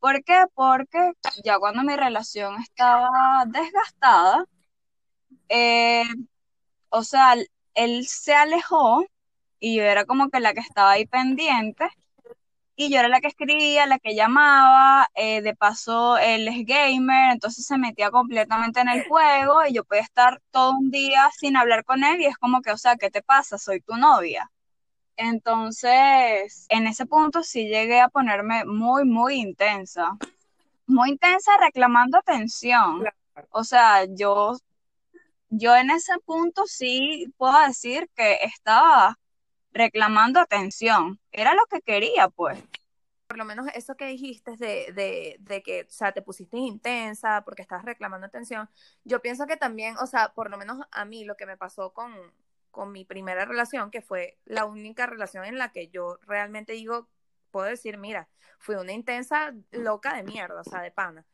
[0.00, 0.44] ¿Por qué?
[0.54, 1.12] Porque
[1.44, 4.44] ya cuando mi relación estaba desgastada,
[5.48, 6.04] eh,
[6.90, 7.34] o sea,
[7.74, 9.04] él se alejó
[9.60, 11.88] y yo era como que la que estaba ahí pendiente
[12.76, 17.32] y yo era la que escribía, la que llamaba, eh, de paso él es gamer,
[17.32, 21.56] entonces se metía completamente en el juego y yo podía estar todo un día sin
[21.56, 23.58] hablar con él y es como que, o sea, ¿qué te pasa?
[23.58, 24.50] Soy tu novia.
[25.16, 30.16] Entonces, en ese punto sí llegué a ponerme muy, muy intensa,
[30.86, 33.04] muy intensa reclamando atención.
[33.50, 34.56] O sea, yo,
[35.50, 39.18] yo en ese punto sí puedo decir que estaba
[39.72, 41.20] reclamando atención.
[41.30, 42.62] Era lo que quería, pues.
[43.26, 47.42] Por lo menos eso que dijiste de, de, de que, o sea, te pusiste intensa
[47.44, 48.68] porque estás reclamando atención.
[49.04, 51.92] Yo pienso que también, o sea, por lo menos a mí lo que me pasó
[51.92, 52.12] con,
[52.70, 57.08] con mi primera relación, que fue la única relación en la que yo realmente digo,
[57.50, 61.24] puedo decir, mira, fui una intensa loca de mierda, o sea, de pana.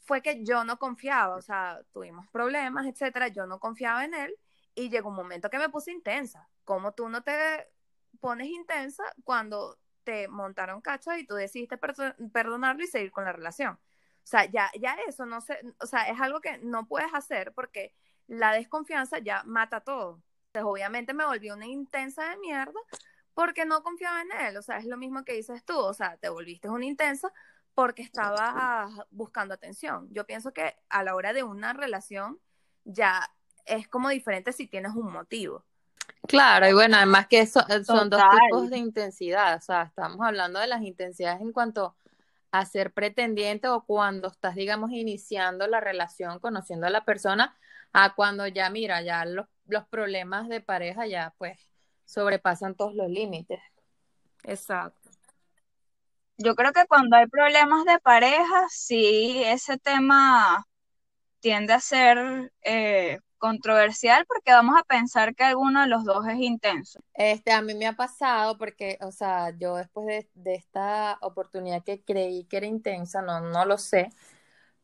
[0.00, 4.34] Fue que yo no confiaba, o sea, tuvimos problemas, etcétera, yo no confiaba en él
[4.78, 6.48] y llegó un momento que me puse intensa.
[6.64, 7.68] Como tú no te
[8.20, 13.74] pones intensa cuando te montaron cacho y tú decidiste perdonarlo y seguir con la relación?
[13.74, 17.52] O sea, ya, ya eso no sé, o sea, es algo que no puedes hacer
[17.54, 17.94] porque
[18.28, 20.22] la desconfianza ya mata todo.
[20.46, 22.78] Entonces, obviamente me volví una intensa de mierda
[23.34, 24.56] porque no confiaba en él.
[24.58, 25.76] O sea, es lo mismo que dices tú.
[25.76, 27.32] O sea, te volviste una intensa
[27.74, 30.08] porque estabas buscando atención.
[30.12, 32.38] Yo pienso que a la hora de una relación
[32.84, 33.28] ya
[33.68, 35.64] es como diferente si tienes un motivo.
[36.26, 40.18] Claro, y bueno, además que eso, eh, son dos tipos de intensidad, o sea, estamos
[40.20, 41.96] hablando de las intensidades en cuanto
[42.50, 47.56] a ser pretendiente o cuando estás, digamos, iniciando la relación, conociendo a la persona,
[47.92, 51.58] a cuando ya, mira, ya los, los problemas de pareja ya pues
[52.04, 53.60] sobrepasan todos los límites.
[54.44, 55.10] Exacto.
[56.36, 60.66] Yo creo que cuando hay problemas de pareja, sí, ese tema
[61.40, 66.38] tiende a ser eh, controversial porque vamos a pensar que alguno de los dos es
[66.38, 67.00] intenso.
[67.14, 71.84] Este, a mí me ha pasado porque, o sea, yo después de, de esta oportunidad
[71.84, 74.10] que creí que era intensa, no, no lo sé,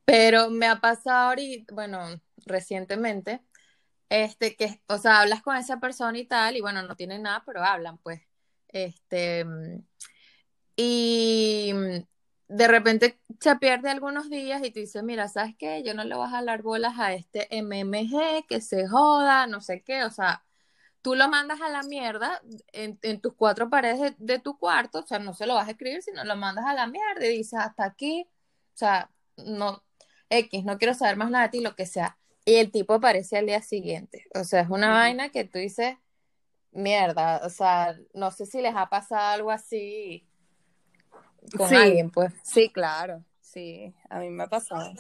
[0.05, 2.01] pero me ha pasado ahorita, bueno,
[2.47, 3.43] recientemente,
[4.11, 7.43] este, que, o sea, hablas con esa persona y tal, y bueno, no tienen nada,
[7.47, 8.23] pero hablan, pues,
[8.69, 9.45] este,
[10.77, 11.73] y
[12.49, 15.83] de repente se pierde algunos días y tú dices, mira, ¿sabes qué?
[15.83, 19.83] Yo no le voy a jalar bolas a este MMG, que se joda, no sé
[19.83, 20.45] qué, o sea,
[21.03, 25.19] tú lo mandas a la mierda en, tus cuatro paredes de, tu cuarto, o sea,
[25.19, 27.85] no se lo vas a escribir, sino lo mandas a la mierda y dices, hasta
[27.85, 28.27] aquí,
[28.75, 29.83] o sea, no,
[30.31, 32.19] X, no quiero saber más nada de ti, lo que sea.
[32.45, 35.97] Y el tipo aparece al día siguiente, o sea, es una vaina que tú dices,
[36.73, 40.27] mierda, o sea, no sé si les ha pasado algo así
[41.57, 41.77] con Sí.
[41.77, 42.33] alguien, pues.
[42.43, 44.93] Sí, claro, sí, a mí me ha pasado.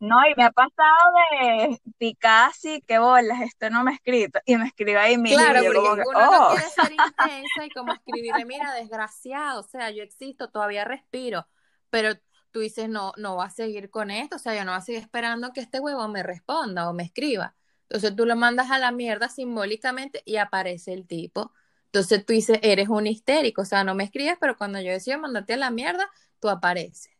[0.00, 0.98] No, y me ha pasado
[1.40, 4.38] de picar así, que bolas, esto no me ha escrito.
[4.44, 5.38] Y me escribe ahí mismo.
[5.38, 6.50] Claro, y yo como porque que, uno no oh.
[6.50, 11.46] quiere ser intensa y como escribirle, mira, desgraciado, o sea, yo existo, todavía respiro,
[11.90, 12.14] pero
[12.50, 14.82] tú dices, no, no va a seguir con esto, o sea, yo no voy a
[14.82, 17.54] seguir esperando que este huevo me responda o me escriba.
[17.88, 21.52] Entonces tú lo mandas a la mierda simbólicamente y aparece el tipo.
[21.94, 25.16] Entonces tú dices, eres un histérico, o sea, no me escribes, pero cuando yo decido
[25.20, 27.12] mandarte a la mierda, tú apareces.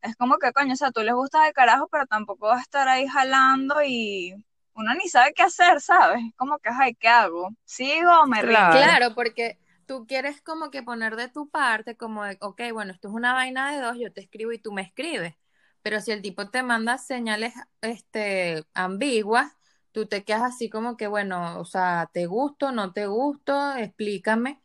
[0.00, 2.62] Es como que, coño, o sea, tú les gusta de carajo, pero tampoco vas a
[2.62, 4.34] estar ahí jalando y
[4.72, 6.22] uno ni sabe qué hacer, ¿sabes?
[6.36, 7.50] Como que, ay, ¿qué hago?
[7.66, 8.40] ¿Sigo o me?
[8.40, 8.78] Claro.
[8.78, 13.08] Claro, porque tú quieres como que poner de tu parte, como de, ok, bueno, esto
[13.08, 15.34] es una vaina de dos, yo te escribo y tú me escribes.
[15.82, 19.52] Pero si el tipo te manda señales este, ambiguas,
[19.92, 23.74] tú te quedas así como que, bueno, o sea, ¿te gusto, no te gusto?
[23.76, 24.60] Explícame.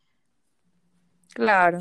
[1.34, 1.78] Claro.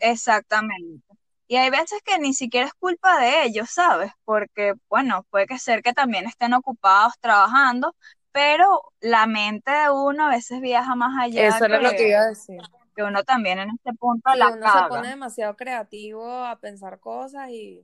[0.00, 1.04] Exactamente.
[1.46, 4.10] Y hay veces que ni siquiera es culpa de ellos, ¿sabes?
[4.24, 7.94] Porque, bueno, puede que ser que también estén ocupados trabajando,
[8.32, 12.20] pero la mente de uno a veces viaja más allá Eso era lo que iba
[12.20, 12.60] a decir.
[12.96, 17.00] que uno también en este punto Sí, la uno se pone demasiado creativo a pensar
[17.00, 17.82] cosas y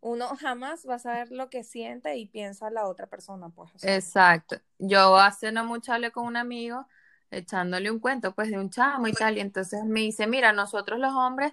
[0.00, 3.74] uno jamás va a saber lo que siente y piensa la otra persona, pues.
[3.74, 3.94] o sea.
[3.94, 4.56] Exacto.
[4.78, 6.86] Yo hace no mucho hablé con un amigo
[7.30, 10.98] echándole un cuento pues de un chamo y tal, y entonces me dice, mira, nosotros
[10.98, 11.52] los hombres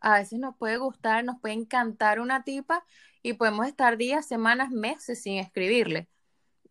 [0.00, 2.84] a veces nos puede gustar, nos puede encantar una tipa
[3.22, 6.08] y podemos estar días, semanas, meses sin escribirle.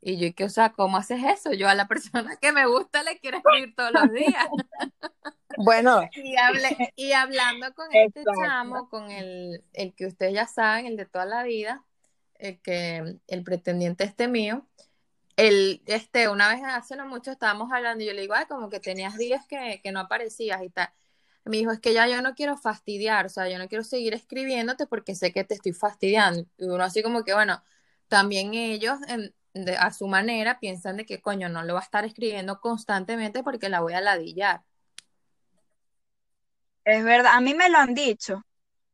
[0.01, 1.53] Y yo, que, o sea, ¿cómo haces eso?
[1.53, 4.47] Yo a la persona que me gusta le quiero escribir todos los días.
[5.57, 6.07] Bueno,
[6.95, 8.41] Y, hablando con este Exacto.
[8.41, 11.83] chamo, con el, el que ustedes ya saben, el de toda la vida,
[12.35, 14.65] el que el pretendiente este mío,
[15.35, 18.69] el, este, una vez hace no mucho estábamos hablando y yo le digo, ay, como
[18.69, 20.89] que tenías días que, que no aparecías y tal.
[21.45, 24.13] Me dijo, es que ya yo no quiero fastidiar, o sea, yo no quiero seguir
[24.13, 26.45] escribiéndote porque sé que te estoy fastidiando.
[26.57, 27.63] Y uno así como que, bueno,
[28.09, 31.83] también ellos en- de- a su manera piensan de que, coño, no lo va a
[31.83, 34.63] estar escribiendo constantemente porque la voy a ladillar.
[36.87, 38.41] Es verdad, a mí me lo han dicho.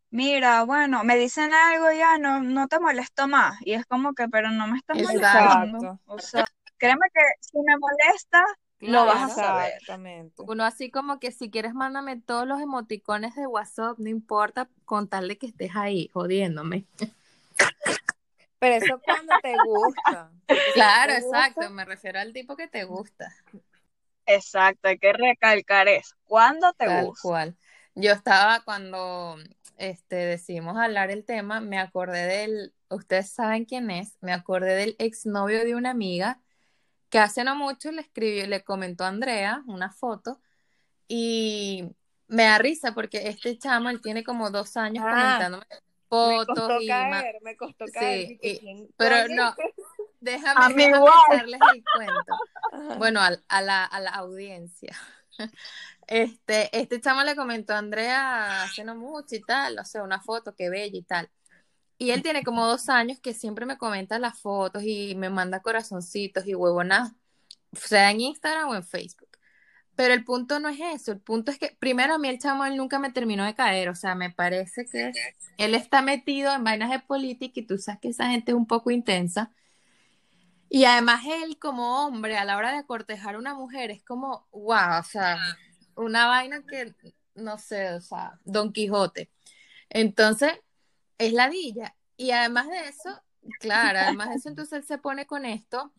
[0.10, 3.56] Mira, bueno, me dicen algo ya, no, no te molesto más.
[3.62, 5.77] Y es como que, pero no me estás molestando.
[5.77, 5.99] exacto.
[6.08, 6.43] O sea,
[6.77, 8.43] créeme que si me molesta,
[8.79, 9.73] lo vas a saber.
[9.73, 10.41] Exactamente.
[10.41, 15.08] Uno así como que si quieres mándame todos los emoticones de WhatsApp, no importa, con
[15.08, 16.86] tal de que estés ahí jodiéndome.
[18.60, 20.32] Pero eso cuando te gusta.
[20.73, 23.32] Claro, te gusta, exacto, me refiero al tipo que te gusta,
[24.25, 26.15] Exacto, hay que recalcar eso.
[26.25, 27.21] ¿Cuándo te tal gusta?
[27.21, 27.58] cual.
[27.95, 29.38] Yo estaba cuando
[29.77, 34.95] este decidimos hablar el tema, me acordé del, ustedes saben quién es, me acordé del
[34.99, 36.39] exnovio de una amiga
[37.10, 40.41] que hace no mucho le escribió, le comentó a Andrea una foto
[41.08, 41.86] y
[42.27, 45.77] me da risa porque este chamo, él tiene como dos años Ah, comentándome me
[46.10, 48.27] fotos costó y caer, me costó caer.
[48.27, 49.56] Sí, y- ¿quién pero no, A
[50.21, 52.34] déjame, déjame echarles el cuento.
[52.97, 54.95] Bueno, al- a, la, a la audiencia.
[56.08, 60.22] Este, este chamo le comentó a Andrea hace no mucho y tal, o sea, una
[60.22, 61.30] foto, qué bella y tal.
[61.98, 65.62] Y él tiene como dos años que siempre me comenta las fotos y me manda
[65.62, 67.13] corazoncitos y huevonas,
[67.74, 69.30] sea en Instagram o en Facebook.
[69.96, 72.66] Pero el punto no es eso, el punto es que primero a mí el chamo
[72.66, 75.12] él nunca me terminó de caer, o sea, me parece que
[75.58, 78.66] él está metido en vainas de política y tú sabes que esa gente es un
[78.66, 79.52] poco intensa.
[80.68, 84.48] Y además él como hombre a la hora de cortejar a una mujer es como,
[84.52, 85.38] wow, o sea,
[85.95, 86.93] una vaina que,
[87.36, 89.32] no sé, o sea, Don Quijote.
[89.89, 90.51] Entonces,
[91.17, 91.95] es ladilla.
[92.17, 93.22] Y además de eso,
[93.59, 95.93] claro, además de eso, entonces él se pone con esto.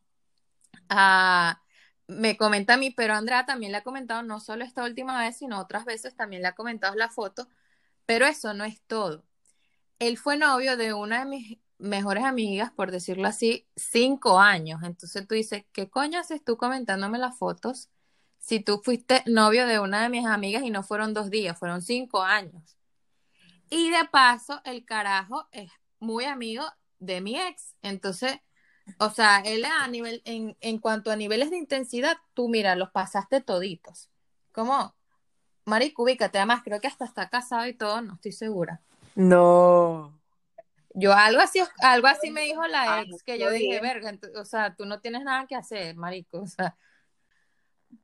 [0.89, 1.61] a-
[2.07, 5.39] me comenta a mí, pero Andrea también le ha comentado, no solo esta última vez,
[5.39, 7.49] sino otras veces también le ha comentado la foto,
[8.07, 9.25] pero eso no es todo.
[9.99, 14.83] Él fue novio de una de mis mejores amigas, por decirlo así, cinco años.
[14.85, 17.91] Entonces tú dices, ¿qué coño haces tú comentándome las fotos
[18.39, 21.83] si tú fuiste novio de una de mis amigas y no fueron dos días, fueron
[21.83, 22.77] cinco años?
[23.71, 26.65] Y de paso, el carajo es muy amigo
[26.99, 27.75] de mi ex.
[27.83, 28.39] Entonces,
[28.99, 32.91] o sea, él a nivel, en, en cuanto a niveles de intensidad, tú mira, los
[32.91, 34.11] pasaste toditos.
[34.53, 34.95] ¿Cómo?
[35.65, 38.83] Marico, ubícate, además creo que hasta está casado y todo, no estoy segura.
[39.15, 40.13] No.
[40.91, 44.77] Yo algo así, algo así me dijo la ex, que yo dije, verga, o sea,
[44.77, 46.77] tú no tienes nada que hacer, marico, o sea,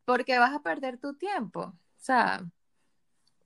[0.04, 2.42] porque vas a perder tu tiempo, o sea,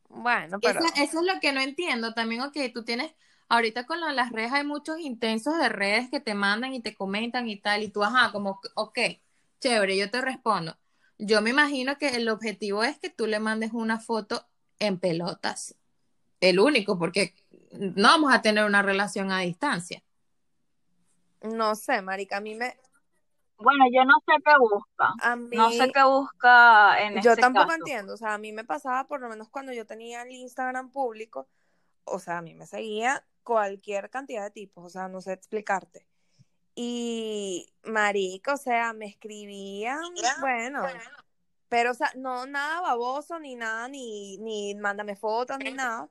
[0.08, 3.14] Bueno, pero eso, eso es lo que no entiendo también, ok, tú tienes,
[3.48, 6.80] ahorita con lo de las redes hay muchos intensos de redes que te mandan y
[6.80, 8.98] te comentan y tal, y tú, ajá, como, ok,
[9.60, 10.76] chévere, yo te respondo.
[11.18, 14.46] Yo me imagino que el objetivo es que tú le mandes una foto
[14.78, 15.76] en pelotas,
[16.40, 17.34] el único, porque
[17.72, 20.02] no vamos a tener una relación a distancia.
[21.42, 22.76] no sé, marica, a mí me,
[23.64, 25.14] Bueno, yo no sé qué busca.
[25.20, 27.78] a mí, No sé qué busca en yo este tampoco caso.
[27.78, 30.90] entiendo, o sea, a mí me pasaba, por lo menos cuando yo tenía el Instagram
[30.90, 31.48] público,
[32.04, 36.06] o sea, a mí me seguía cualquier cantidad de tipos, o sea, no sé explicarte.
[36.76, 40.00] Y marica, o sea, me escribían,
[40.40, 40.82] bueno,
[41.68, 46.08] pero, o sea, no nada baboso, ni nada, ni, ni mándame fotos, ni nada,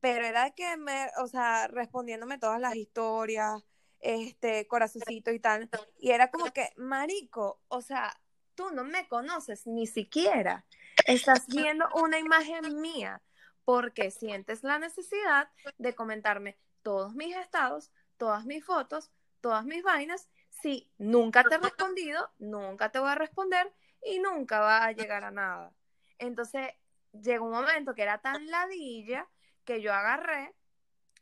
[0.00, 3.62] pero era que me, o sea, respondiéndome todas las historias,
[4.02, 8.20] este, corazoncito y tal, y era como que, marico, o sea,
[8.54, 10.66] tú no me conoces ni siquiera,
[11.06, 13.22] estás viendo una imagen mía,
[13.64, 15.48] porque sientes la necesidad
[15.78, 21.58] de comentarme todos mis estados, todas mis fotos, todas mis vainas, si nunca te he
[21.58, 23.72] respondido, nunca te voy a responder
[24.04, 25.72] y nunca va a llegar a nada.
[26.18, 26.68] Entonces,
[27.12, 29.28] llegó un momento que era tan ladilla
[29.64, 30.54] que yo agarré,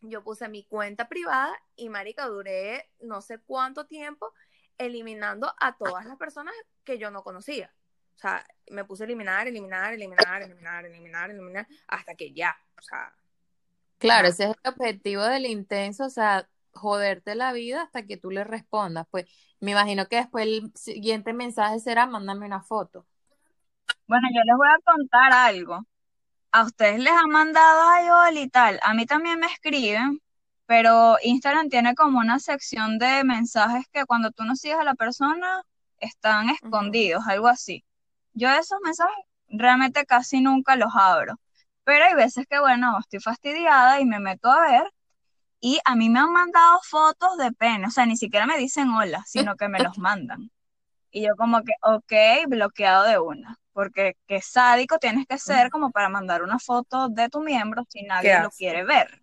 [0.00, 4.32] yo puse mi cuenta privada y marica, duré no sé cuánto tiempo
[4.78, 7.72] eliminando a todas las personas que yo no conocía.
[8.16, 12.82] O sea, me puse a eliminar, eliminar, eliminar, eliminar, eliminar, eliminar, hasta que ya, o
[12.82, 13.14] sea,
[14.00, 18.30] Claro, ese es el objetivo del intenso, o sea, joderte la vida hasta que tú
[18.30, 19.06] le respondas.
[19.10, 19.26] Pues
[19.60, 23.06] me imagino que después el siguiente mensaje será mándame una foto.
[24.06, 25.84] Bueno, yo les voy a contar algo.
[26.52, 28.80] A ustedes les han mandado hola y tal.
[28.82, 30.20] A mí también me escriben,
[30.66, 34.94] pero Instagram tiene como una sección de mensajes que cuando tú no sigues a la
[34.94, 35.62] persona
[35.98, 37.84] están escondidos, algo así.
[38.34, 39.14] Yo esos mensajes
[39.48, 41.36] realmente casi nunca los abro.
[41.84, 44.92] Pero hay veces que, bueno, estoy fastidiada y me meto a ver
[45.60, 48.90] y a mí me han mandado fotos de pene, o sea, ni siquiera me dicen
[48.90, 50.50] hola, sino que me los mandan.
[51.10, 55.90] Y yo como que, ok, bloqueado de una, porque qué sádico tienes que ser como
[55.90, 59.22] para mandar una foto de tu miembro si nadie lo quiere ver.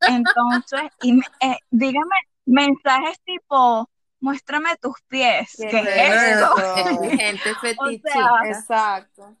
[0.00, 3.88] Entonces, y me- eh, dígame mensajes tipo,
[4.18, 6.50] muéstrame tus pies, Qué ¿qué es eso?
[7.16, 8.08] Gente fetichista.
[8.10, 9.36] sea, Exacto.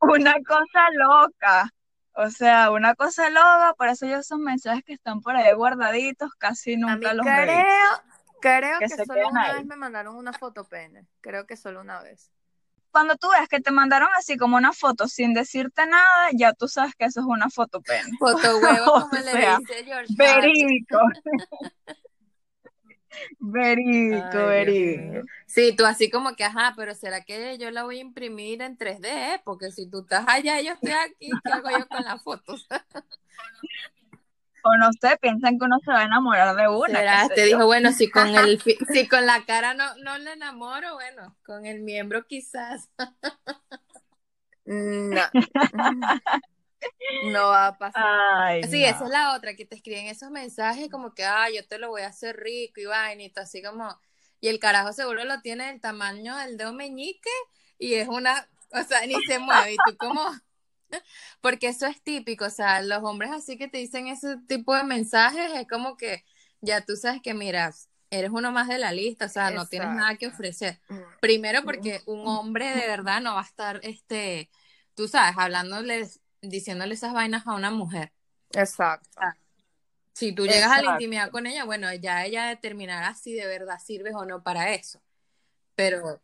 [0.00, 1.70] Una cosa loca.
[2.14, 6.30] O sea, una cosa loca, por eso yo esos mensajes que están por ahí guardaditos
[6.38, 8.02] casi A mí nunca los creo, reviso.
[8.40, 9.54] creo que que solo una ahí.
[9.58, 11.06] vez me mandaron una foto pene.
[11.20, 12.32] Creo que solo una vez.
[12.98, 16.66] Cuando tú ves que te mandaron así como una foto sin decirte nada, ya tú
[16.66, 18.10] sabes que eso es una foto pene.
[18.18, 20.12] Foto huevo, como le sea, dice George.
[20.16, 20.98] Verídico.
[23.38, 25.28] Verídico, Ay, verídico.
[25.46, 28.76] Sí, tú así como que, ajá, pero ¿será que yo la voy a imprimir en
[28.76, 29.42] 3D?
[29.44, 32.66] Porque si tú estás allá y yo estoy aquí, ¿qué hago yo con las fotos?
[34.64, 37.28] O no sé, piensan que uno se va a enamorar de una, ¿Será?
[37.28, 38.60] Te dijo, bueno, si con el
[38.92, 42.90] si con la cara no, no le enamoro, bueno, con el miembro quizás.
[44.64, 45.22] No.
[47.24, 48.04] No va a pasar.
[48.36, 48.86] Ay, Sí, no.
[48.86, 51.88] esa es la otra, que te escriben esos mensajes como que, ah, yo te lo
[51.88, 53.98] voy a hacer rico y vainito, así como,
[54.40, 57.30] y el carajo seguro lo tiene del tamaño del dedo meñique
[57.78, 60.22] y es una, o sea, ni se mueve, y tú como,
[61.40, 64.84] porque eso es típico, o sea, los hombres así que te dicen ese tipo de
[64.84, 66.24] mensajes es como que
[66.60, 67.72] ya tú sabes que, mira,
[68.10, 70.80] eres uno más de la lista, o sea, no tienes nada que ofrecer.
[71.20, 74.50] Primero porque un hombre de verdad no va a estar, este,
[74.94, 78.12] tú sabes, hablándoles, diciéndole esas vainas a una mujer.
[78.52, 79.08] Exacto.
[80.14, 80.92] Si tú llegas a la Exacto.
[80.92, 85.00] intimidad con ella, bueno, ya ella determinará si de verdad sirves o no para eso.
[85.76, 86.20] Pero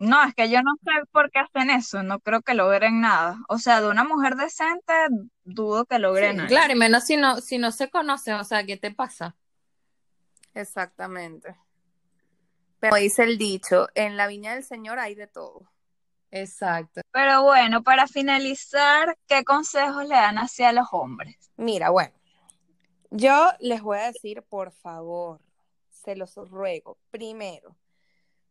[0.00, 3.38] No, es que yo no sé por qué hacen eso, no creo que logren nada.
[3.50, 4.94] O sea, de una mujer decente,
[5.44, 6.48] dudo que logren sí, algo.
[6.48, 9.36] claro, y menos si no, si no se conocen, o sea, ¿qué te pasa?
[10.54, 11.54] Exactamente.
[12.78, 15.70] Pero como dice el dicho, en la viña del Señor hay de todo.
[16.30, 17.02] Exacto.
[17.12, 21.50] Pero bueno, para finalizar, ¿qué consejos le dan hacia los hombres?
[21.58, 22.14] Mira, bueno,
[23.10, 25.42] yo les voy a decir, por favor,
[25.90, 27.76] se los ruego, primero,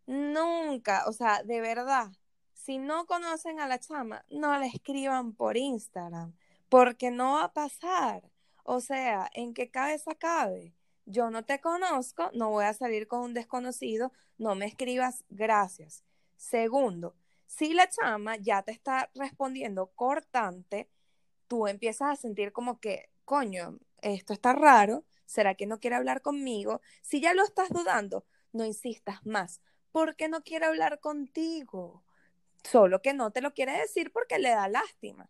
[0.09, 2.11] nunca, o sea, de verdad,
[2.53, 6.35] si no conocen a la chama, no la escriban por Instagram,
[6.67, 8.29] porque no va a pasar.
[8.63, 10.73] O sea, ¿en qué cabeza cabe?
[11.05, 16.03] Yo no te conozco, no voy a salir con un desconocido, no me escribas, gracias.
[16.37, 20.87] Segundo, Si la chama ya te está respondiendo cortante,
[21.47, 26.21] tú empiezas a sentir como que, coño, esto está raro, ¿será que no quiere hablar
[26.21, 26.81] conmigo?
[27.01, 32.03] Si ya lo estás dudando, no insistas más, porque no quiere hablar contigo,
[32.63, 35.29] solo que no te lo quiere decir porque le da lástima.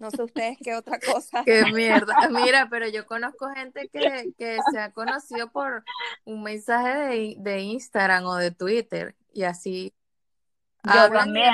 [0.00, 1.42] No sé ustedes qué otra cosa.
[1.44, 2.14] Qué mierda.
[2.30, 5.84] Mira, pero yo conozco gente que, que se ha conocido por
[6.24, 9.92] un mensaje de, de Instagram o de Twitter y así.
[10.84, 11.52] Yo también.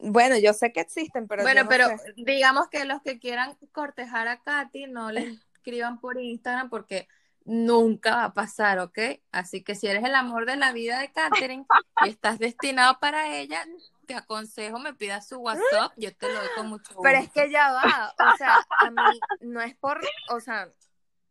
[0.00, 2.12] Bueno, yo sé que existen, pero Bueno, no pero sé.
[2.16, 7.08] digamos que los que quieran cortejar a Katy no le escriban por Instagram porque
[7.48, 8.98] nunca va a pasar, ¿ok?
[9.32, 11.66] Así que si eres el amor de la vida de Katherine
[12.04, 13.64] y estás destinado para ella,
[14.06, 17.02] te aconsejo me pidas su WhatsApp, yo te lo doy con mucho gusto.
[17.02, 20.70] Pero es que ya va, o sea, a mí no es por, o sea,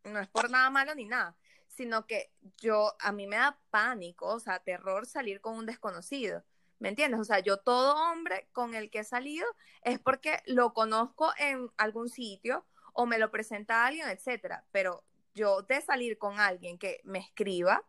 [0.06, 1.36] no es por nada malo ni nada,
[1.68, 6.44] sino que yo, a mí me da pánico, o sea, terror salir con un desconocido,
[6.80, 7.20] ¿me entiendes?
[7.20, 9.46] O sea, yo todo hombre con el que he salido
[9.84, 15.04] es porque lo conozco en algún sitio o me lo presenta alguien, etcétera, pero
[15.38, 17.82] yo de salir con alguien que me escriba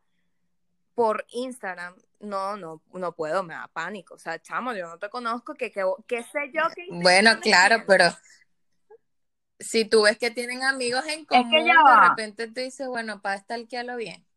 [0.94, 5.09] por Instagram, no, no, no puedo, me da pánico, o sea, chamo, yo no te
[5.09, 8.07] conozco, que, que, que sé yo que Bueno, claro, pero
[9.59, 13.22] si tú ves que tienen amigos en común, que ya de repente tú dices, bueno,
[13.22, 14.28] para estalquearlo bien.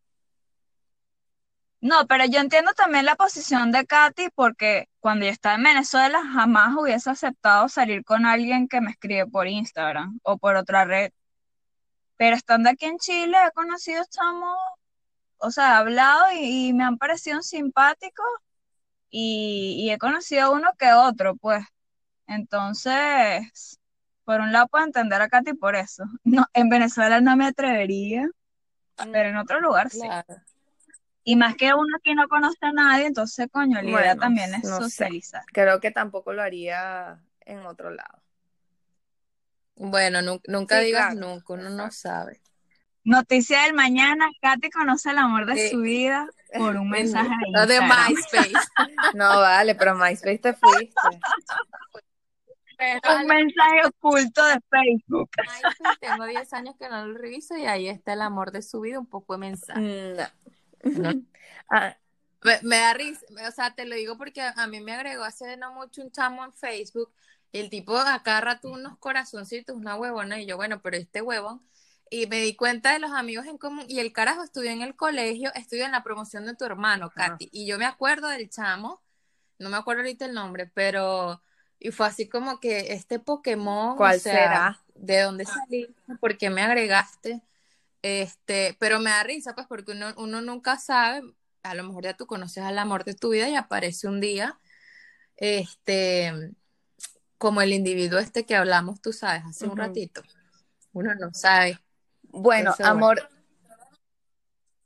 [1.82, 6.22] No, pero yo entiendo también la posición de Katy porque cuando yo estaba en Venezuela
[6.32, 11.12] jamás hubiese aceptado salir con alguien que me escribe por Instagram o por otra red.
[12.22, 14.56] Pero estando aquí en Chile he conocido chamos,
[15.38, 18.28] o sea, he hablado y, y me han parecido simpáticos
[19.10, 21.66] y, y he conocido uno que otro, pues.
[22.28, 23.80] Entonces,
[24.24, 26.04] por un lado puedo entender a Katy por eso.
[26.24, 28.30] No, en Venezuela no me atrevería,
[28.98, 30.02] pero en otro lugar sí.
[30.02, 30.44] Claro.
[31.24, 34.54] Y más que uno aquí no conoce a nadie, entonces, coño, la idea Bueno, también
[34.54, 34.84] es no sé.
[34.84, 35.44] socializar.
[35.52, 38.22] Creo que tampoco lo haría en otro lado.
[39.84, 41.28] Bueno, nu- nunca Sí, digas claro.
[41.28, 42.40] nunca, uno no sabe.
[43.04, 47.52] Noticia del mañana, Katy conoce el amor de Eh, su vida por un mensaje de
[47.52, 47.82] Lo de.
[47.82, 48.52] MySpace.
[49.16, 50.94] No, vale, pero MySpace te fuiste.
[53.20, 55.30] Un mensaje oculto de Facebook.
[55.38, 58.82] MySpace, tengo 10 años que no lo reviso y ahí está el amor de su
[58.82, 59.82] vida, un poco de mensaje.
[59.82, 60.92] No.
[61.12, 61.22] No.
[61.70, 61.96] Ah,
[62.44, 65.24] Me, me da risa, o sea, te lo digo porque a, a mí me agregó
[65.24, 67.12] hace no mucho un chamo en Facebook
[67.52, 71.62] y el tipo acá rato unos corazoncitos, una huevona, y yo, bueno, pero este huevón,
[72.10, 74.96] y me di cuenta de los amigos en común, y el carajo estudió en el
[74.96, 77.10] colegio, estudió en la promoción de tu hermano.
[77.10, 79.02] Katy, y yo me acuerdo del chamo,
[79.60, 81.42] no me acuerdo ahorita el nombre, pero,
[81.80, 84.84] y fue así como que este Pokémon, ¿Cuál o sea, será?
[84.96, 85.94] ¿de dónde saliste?
[86.20, 87.42] ¿Por qué me agregaste?
[88.02, 91.22] Este, pero me da risa, pues, porque uno, uno nunca sabe,
[91.64, 94.60] a lo mejor ya tú conoces al amor de tu vida y aparece un día,
[95.38, 96.54] este,
[97.42, 100.22] como el individuo este que hablamos, tú sabes, hace un ratito.
[100.94, 101.80] Uno no sabe.
[102.24, 103.08] bueno, Eso, bueno.
[103.08, 103.30] amor,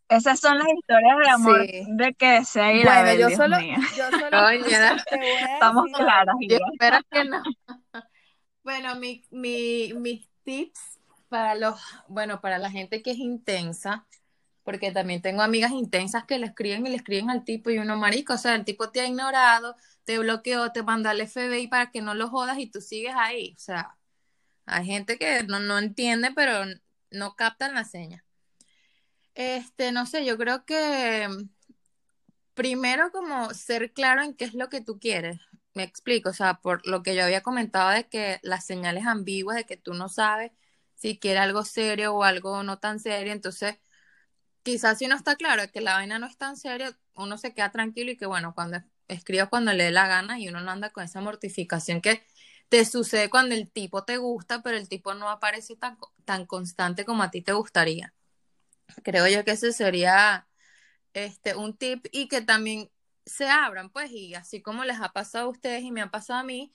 [0.07, 1.83] Esas son las historias de amor Sí.
[1.97, 3.77] de que desea ir bueno, a ver, yo Dios solo, mío.
[3.97, 4.97] yo solo Coño, ¿verdad?
[5.09, 6.35] te voy a Estamos decir claras.
[6.47, 7.43] Yo espero que no.
[8.63, 10.99] Bueno, mi, mi, mis tips
[11.29, 14.07] para los, bueno, para la gente que es intensa,
[14.65, 17.95] porque también tengo amigas intensas que le escriben y le escriben al tipo y uno
[17.97, 21.91] marico, o sea, el tipo te ha ignorado, te bloqueó, te mandó al FBI para
[21.91, 23.95] que no lo jodas y tú sigues ahí, o sea,
[24.65, 26.65] hay gente que no, no entiende, pero
[27.11, 28.25] no captan la seña.
[29.35, 31.27] Este, no sé, yo creo que
[32.55, 35.39] primero como ser claro en qué es lo que tú quieres.
[35.73, 39.57] Me explico, o sea, por lo que yo había comentado de que las señales ambiguas,
[39.57, 40.51] de que tú no sabes
[40.95, 43.77] si quiere algo serio o algo no tan serio, entonces
[44.65, 47.71] quizás si no está claro que la vaina no es tan seria, uno se queda
[47.71, 50.89] tranquilo y que bueno, cuando escribas cuando le dé la gana y uno no anda
[50.89, 52.25] con esa mortificación que
[52.69, 57.05] te sucede cuando el tipo te gusta, pero el tipo no aparece tan, tan constante
[57.05, 58.13] como a ti te gustaría.
[59.03, 60.47] Creo yo que ese sería
[61.13, 62.89] este, un tip y que también
[63.25, 66.39] se abran, pues, y así como les ha pasado a ustedes y me ha pasado
[66.39, 66.73] a mí,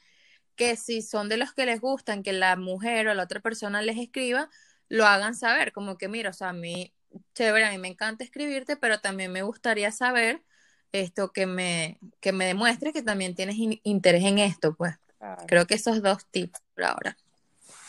[0.57, 3.83] que si son de los que les gustan que la mujer o la otra persona
[3.83, 4.49] les escriba,
[4.89, 6.95] lo hagan saber, como que mira, o sea, a mí,
[7.35, 10.45] chévere, a mí me encanta escribirte, pero también me gustaría saber
[10.93, 14.97] esto que me, que me demuestre que también tienes in- interés en esto, pues.
[15.19, 15.45] Claro.
[15.47, 17.17] Creo que esos dos tips por ahora.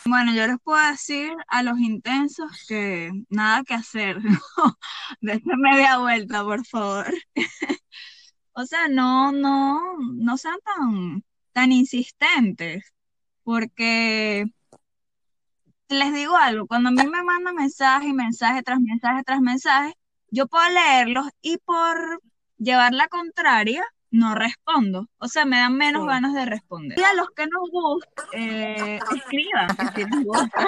[0.06, 4.18] Bueno, yo les puedo decir a los intensos que nada que hacer,
[5.22, 7.14] Dense media vuelta, por favor.
[8.54, 9.80] O sea, no, no,
[10.14, 12.84] no sean tan, tan insistentes,
[13.44, 14.46] porque
[15.92, 19.94] les digo algo, cuando a mí me mandan mensaje y mensaje tras mensaje tras mensaje,
[20.30, 22.22] yo puedo leerlos y por
[22.58, 25.08] llevar la contraria, no respondo.
[25.20, 26.08] O sea, me dan menos Sí.
[26.10, 27.00] ganas de responder.
[27.00, 30.68] Y a los que nos gusta, eh, escriban si les gusta.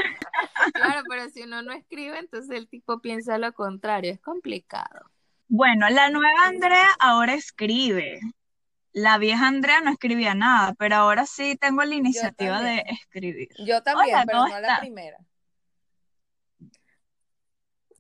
[0.74, 4.11] Claro, pero si uno no escribe, entonces el tipo piensa lo contrario.
[4.13, 5.09] Es complicado.
[5.49, 8.19] Bueno, la nueva Andrea ahora escribe.
[8.93, 13.49] La vieja Andrea no escribía nada, pero ahora sí tengo la iniciativa de escribir.
[13.65, 15.17] Yo también, Hola, pero ¿cómo no la primera.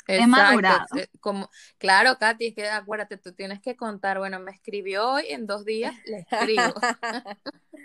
[0.07, 0.85] He Exacto, madurado.
[0.97, 5.25] eh, Como, claro, Katy, es que acuérdate, tú tienes que contar, bueno, me escribió hoy,
[5.29, 6.73] en dos días le escribo.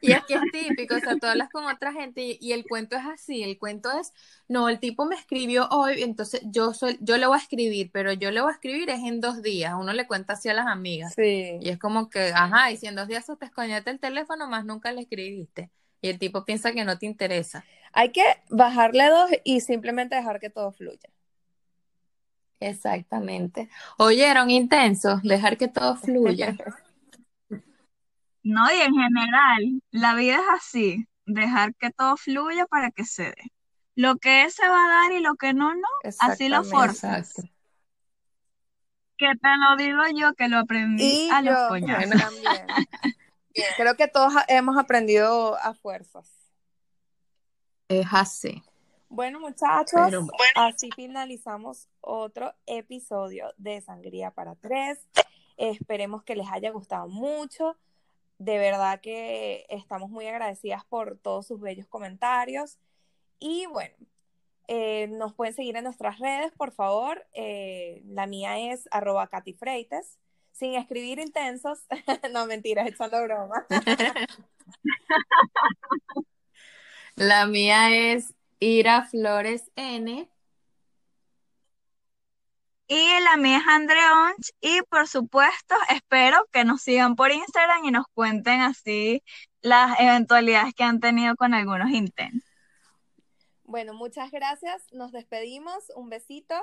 [0.00, 2.64] Y es que es típico, o sea, tú hablas con otra gente y, y el
[2.64, 4.12] cuento es así, el cuento es,
[4.48, 8.12] no, el tipo me escribió hoy, entonces yo soy, yo le voy a escribir, pero
[8.12, 10.66] yo le voy a escribir es en dos días, uno le cuenta así a las
[10.66, 11.14] amigas.
[11.14, 11.58] Sí.
[11.60, 14.48] Y es como que, ajá, y si en dos días se te escoñete el teléfono,
[14.48, 15.70] más nunca le escribiste.
[16.02, 17.64] Y el tipo piensa que no te interesa.
[17.92, 21.10] Hay que bajarle dos y simplemente dejar que todo fluya.
[22.60, 23.68] Exactamente.
[23.96, 26.56] Oyeron, intensos, dejar que todo fluya.
[28.42, 33.24] No, y en general, la vida es así, dejar que todo fluya para que se
[33.24, 33.52] dé.
[33.96, 35.88] Lo que es se va a dar y lo que no, no.
[36.20, 36.70] Así lo Exactamente.
[36.70, 37.30] forzas.
[37.30, 37.52] Exacto.
[39.18, 42.20] Que te lo digo yo, que lo aprendí Y a los yo coñazos.
[42.20, 42.66] también.
[43.76, 46.30] Creo que todos hemos aprendido a fuerzas.
[47.88, 48.62] Es así.
[49.10, 50.34] Bueno, muchachos, Pero bueno.
[50.54, 55.00] así finalizamos otro episodio de Sangría para Tres.
[55.56, 57.76] Esperemos que les haya gustado mucho.
[58.40, 62.78] De verdad que estamos muy agradecidas por todos sus bellos comentarios.
[63.38, 63.94] Y bueno,
[64.66, 67.26] eh, nos pueden seguir en nuestras redes, por favor.
[67.34, 70.18] Eh, la mía es arroba Katy Freites,
[70.52, 71.80] sin escribir intensos.
[72.32, 73.66] no, mentiras, echando broma.
[77.16, 80.30] La mía es Ira Flores N.
[82.92, 84.50] Y la mía es Andreonch.
[84.60, 89.22] Y por supuesto, espero que nos sigan por Instagram y nos cuenten así
[89.62, 92.50] las eventualidades que han tenido con algunos intentos.
[93.62, 94.82] Bueno, muchas gracias.
[94.92, 95.84] Nos despedimos.
[95.94, 96.56] Un besito.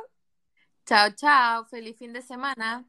[0.85, 1.63] Chao, chao.
[1.67, 2.85] Feliz fin de semana.